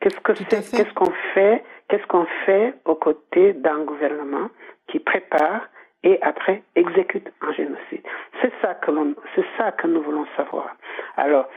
[0.00, 0.48] Qu'est-ce que c'est?
[0.48, 1.64] Qu'est-ce qu'on fait?
[1.88, 4.50] Qu'est-ce qu'on fait aux côtés d'un gouvernement
[4.88, 5.68] qui prépare
[6.02, 8.02] et après exécute un génocide?
[8.40, 8.90] C'est ça que
[9.34, 10.76] c'est ça que nous voulons savoir.
[11.16, 11.48] Alors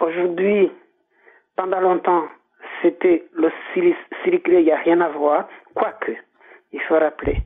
[0.00, 0.70] aujourd'hui,
[1.56, 2.28] pendant longtemps,
[2.82, 3.50] c'était le
[4.22, 6.12] Siliclé, il n'y a rien à voir, quoique,
[6.72, 7.38] il faut rappeler,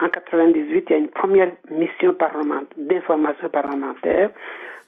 [0.00, 4.30] en 98, il y a une première mission parlementaire, d'information parlementaire,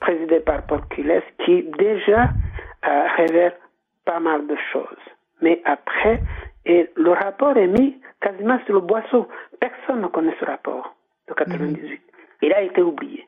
[0.01, 2.29] présidée par Paul Cules, qui déjà
[2.87, 3.55] euh, révèle
[4.05, 5.05] pas mal de choses.
[5.41, 6.21] Mais après,
[6.67, 9.27] et le rapport est mis quasiment sur le boisseau.
[9.59, 10.95] Personne ne connaît ce rapport
[11.29, 12.01] de 98.
[12.43, 13.27] Il a été oublié.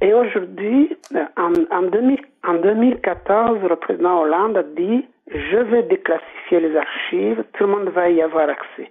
[0.00, 0.96] Et aujourd'hui,
[1.36, 7.44] en, en, 2000 en 2014, le président Hollande a dit je vais déclassifier les archives,
[7.54, 8.90] tout le monde va y avoir accès.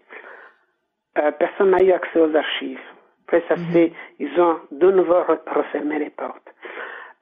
[1.17, 2.79] Euh, personne n'a eu accès aux archives.
[3.27, 6.47] Après, ça fait, ils ont de nouveau re- refermé les portes.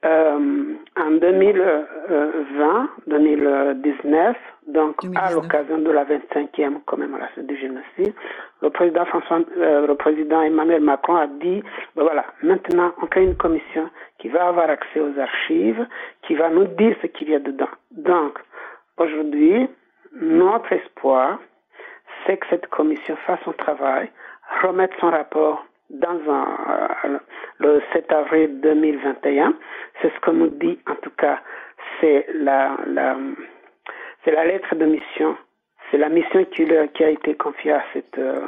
[0.04, 4.36] Euh, en 2020, 2019,
[4.68, 5.34] donc à 2019.
[5.34, 8.14] l'occasion de la 25e commémoration du génocide,
[8.62, 11.62] le président François, euh, le président Emmanuel Macron a dit,
[11.96, 15.86] ben voilà, maintenant on crée une commission qui va avoir accès aux archives,
[16.22, 17.68] qui va nous dire ce qu'il y a dedans.
[17.90, 18.38] Donc,
[18.96, 19.68] aujourd'hui,
[20.20, 21.38] notre espoir,
[22.26, 24.10] c'est que cette commission fasse son travail,
[24.62, 26.46] remette son rapport dans un,
[27.04, 27.18] euh,
[27.58, 29.54] le 7 avril 2021.
[30.00, 31.40] C'est ce que nous dit, en tout cas,
[32.00, 33.16] c'est la, la,
[34.24, 35.36] c'est la lettre de mission
[35.90, 38.46] c'est la mission qui, leur- qui a été confiée à cette, euh,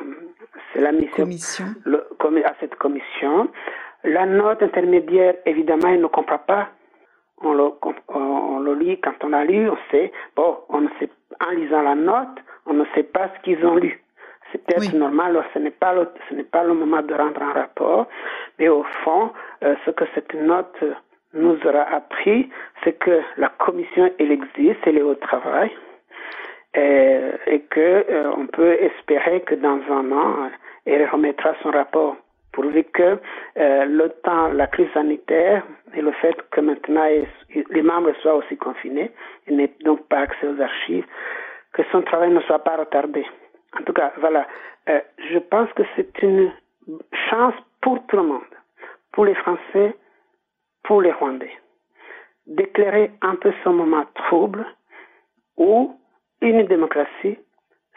[0.72, 1.64] c'est la mission, Commission.
[1.84, 3.48] le- commi- à cette commission.
[4.04, 6.68] La note intermédiaire, évidemment, elle ne comprend pas.
[7.40, 10.86] On le, comp- on, on le lit quand on a lu, on sait, bon, on
[11.00, 11.10] sait,
[11.44, 14.00] en lisant la note, on ne sait pas ce qu'ils ont lu.
[14.50, 14.98] C'est peut-être Oui.
[14.98, 18.06] normal, ce n'est pas le, ce n'est pas le moment de rendre un rapport,
[18.58, 19.30] mais au fond,
[19.64, 20.92] euh, ce que cette note euh,
[21.34, 22.50] nous aura appris,
[22.84, 25.70] c'est que la commission, elle existe, elle est au travail,
[26.76, 30.48] euh, et que euh, on peut espérer que dans un an, euh,
[30.86, 32.16] elle remettra son rapport,
[32.52, 33.18] pourvu que
[33.58, 35.62] euh, le temps, la crise sanitaire
[35.94, 37.06] et le fait que maintenant
[37.70, 39.10] les membres soient aussi confinés
[39.46, 41.06] et n'aient donc pas accès aux archives,
[41.72, 43.26] que son travail ne soit pas retardé.
[43.78, 44.46] En tout cas, voilà,
[44.88, 45.00] Euh,
[45.30, 46.52] je pense que c'est une
[47.30, 48.54] chance pour tout le monde,
[49.12, 49.96] pour les Français,
[50.82, 51.56] pour les Rwandais,
[52.46, 54.66] d'éclairer un peu ce moment trouble
[55.56, 55.96] où
[56.40, 57.38] une démocratie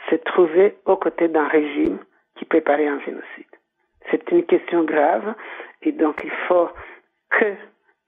[0.07, 1.97] s'est trouvée aux côtés d'un régime
[2.36, 3.53] qui préparait un génocide.
[4.11, 5.34] C'est une question grave
[5.82, 6.69] et donc il faut
[7.32, 7.55] que,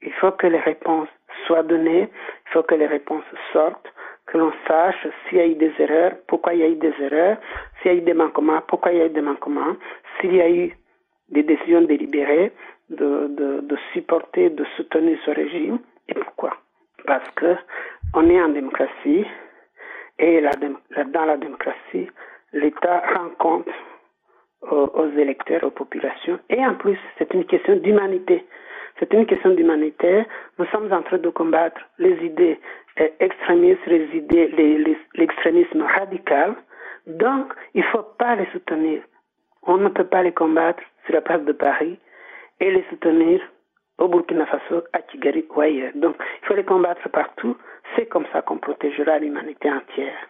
[0.03, 1.09] il faut que les réponses
[1.47, 2.09] soient données,
[2.45, 3.91] il faut que les réponses sortent,
[4.28, 6.93] que l'on sache s'il y a eu des erreurs, pourquoi il y a eu des
[7.01, 7.38] erreurs,
[7.82, 9.75] s'il y a eu des manquements, pourquoi il y a eu des manquements,
[10.19, 10.78] s'il y a eu
[11.30, 12.51] des décisions délibérées
[12.89, 16.57] de, de, de supporter, de soutenir ce régime et pourquoi.
[17.05, 17.55] Parce que
[18.13, 19.25] on est en démocratie
[20.19, 22.07] et dans la démocratie,
[22.53, 23.69] l'État rend compte
[24.61, 26.39] aux, aux électeurs, aux populations.
[26.49, 28.45] Et en plus, c'est une question d'humanité.
[28.99, 30.25] C'est une question d'humanité.
[30.57, 32.59] Nous sommes en train de combattre les idées
[32.99, 34.47] euh, extrémistes, les idées,
[35.15, 36.55] l'extrémisme radical.
[37.05, 39.01] Donc, il ne faut pas les soutenir.
[39.63, 41.99] On ne peut pas les combattre sur la place de Paris
[42.59, 43.41] et les soutenir
[43.97, 45.91] au Burkina Faso, à Kigali ou ailleurs.
[45.95, 47.55] Donc, il faut les combattre partout.
[47.95, 50.27] C'est comme ça qu'on protégera l'humanité entière.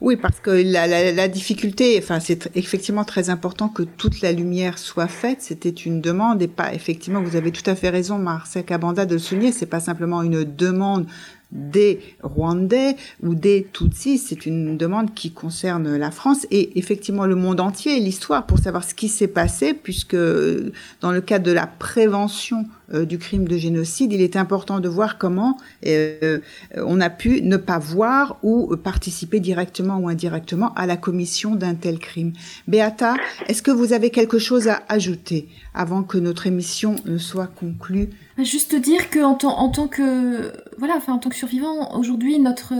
[0.00, 4.32] Oui, parce que la, la, la difficulté, enfin, c'est effectivement très important que toute la
[4.32, 5.40] lumière soit faite.
[5.40, 9.14] C'était une demande et pas, effectivement, vous avez tout à fait raison, Marcel Kabanda, de
[9.14, 9.52] le souligner.
[9.52, 11.06] C'est pas simplement une demande
[11.52, 17.36] des Rwandais ou des Tutsis, c'est une demande qui concerne la France et effectivement le
[17.36, 21.52] monde entier, l'histoire pour savoir ce qui s'est passé, puisque euh, dans le cadre de
[21.52, 26.40] la prévention euh, du crime de génocide, il est important de voir comment euh,
[26.76, 31.74] on a pu ne pas voir ou participer directement ou indirectement à la commission d'un
[31.74, 32.32] tel crime.
[32.66, 33.14] Beata,
[33.48, 38.10] est-ce que vous avez quelque chose à ajouter avant que notre émission ne soit conclue
[38.36, 42.40] Juste dire que en, tant- en tant que voilà, enfin en tant que survivant, aujourd'hui
[42.40, 42.74] notre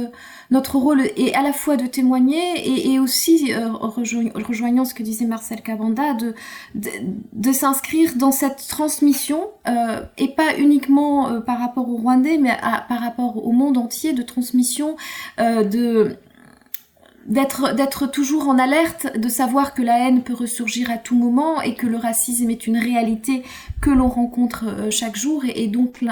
[0.50, 5.26] notre rôle est à la fois de témoigner et, aussi euh, rejoignant, ce que disait
[5.26, 6.34] Marcel Cabanda de
[6.74, 12.56] de, s'inscrire dans cette transmission euh, et pas uniquement euh, par rapport aux Rwandais, mais
[12.88, 14.96] par rapport au monde entier de transmission
[15.38, 16.16] euh, de
[17.26, 21.60] d'être d'être toujours en alerte, de savoir que la haine peut ressurgir à tout moment
[21.62, 23.42] et que le racisme est une réalité
[23.80, 26.04] que l'on rencontre euh, chaque jour et, donc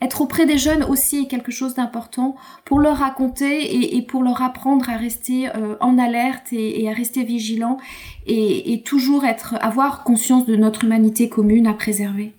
[0.00, 4.42] être auprès des jeunes aussi est quelque chose d'important pour leur raconter et, pour leur
[4.42, 7.78] apprendre à rester euh, en alerte et, et à rester vigilant
[8.26, 12.37] et, et toujours être avoir conscience de notre humanité commune à préserver.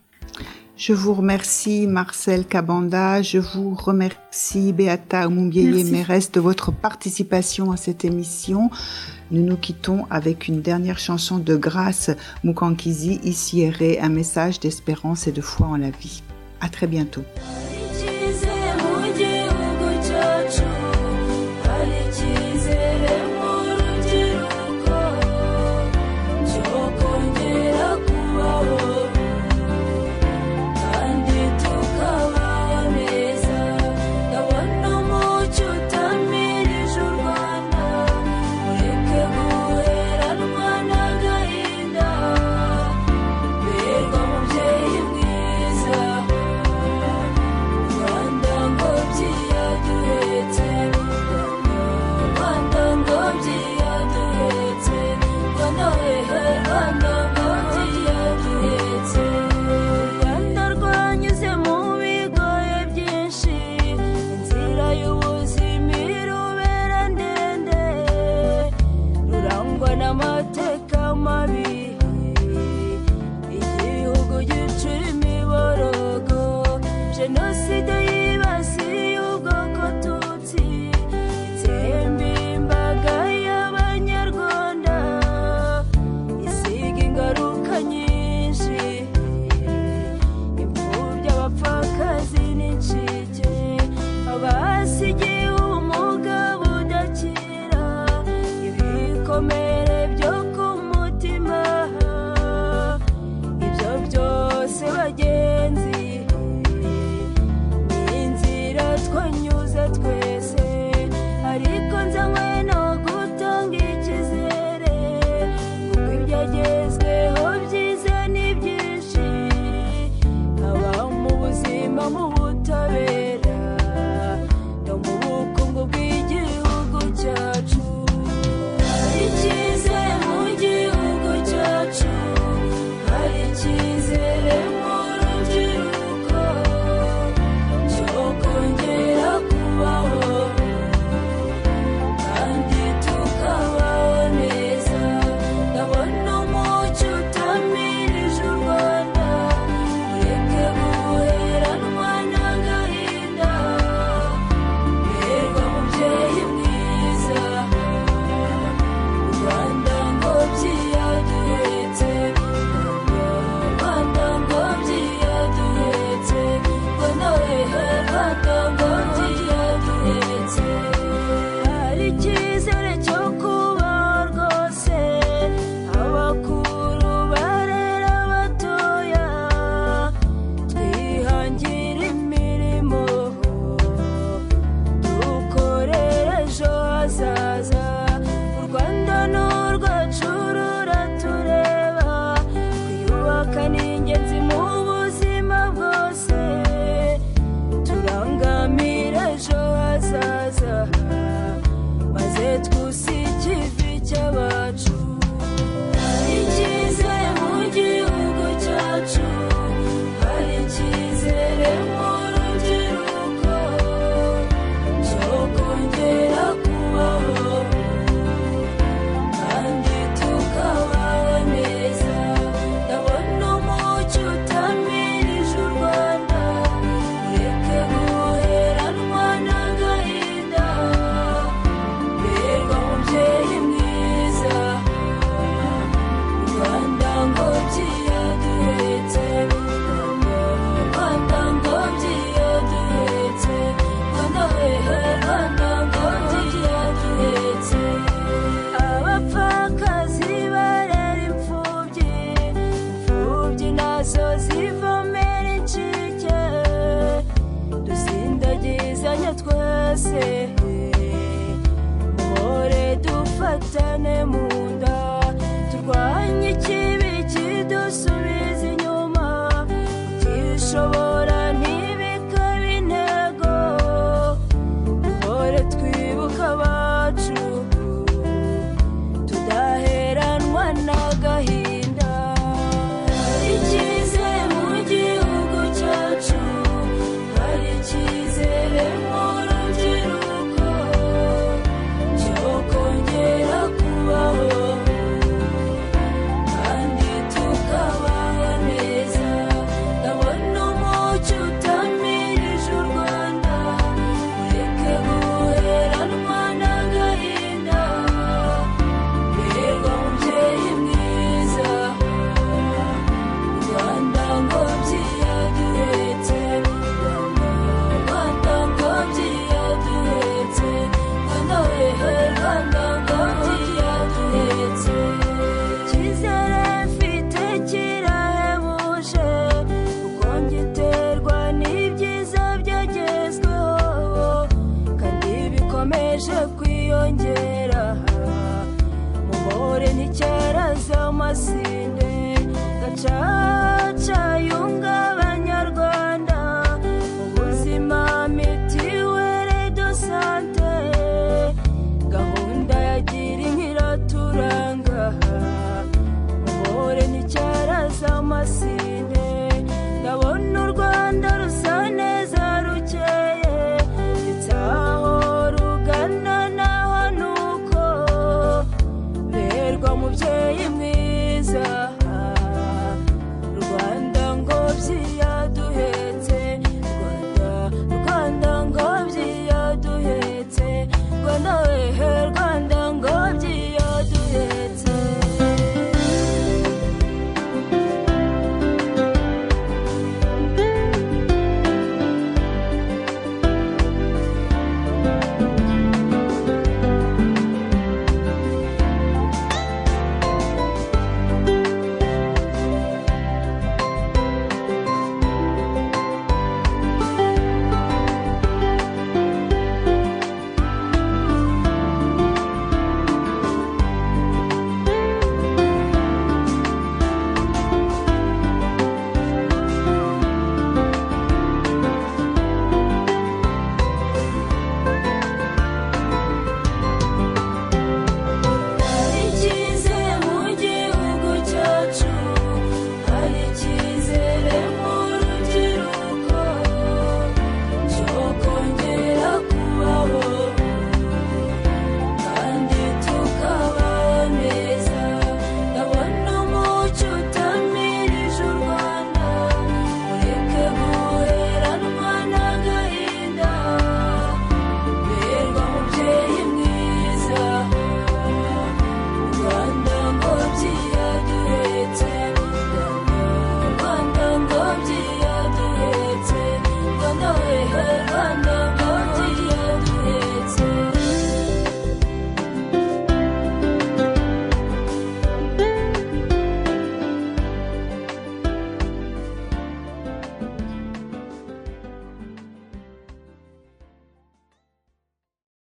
[0.80, 5.92] Je vous remercie Marcel Kabanda, je vous remercie Beata Oumumbieye Merci.
[5.92, 8.70] Mérès de votre participation à cette émission.
[9.30, 12.12] Nous nous quittons avec une dernière chanson de grâce
[12.46, 16.24] Mukankizi, ici erré, un message d'espérance et de foi en la vie.
[16.62, 17.26] À très bientôt.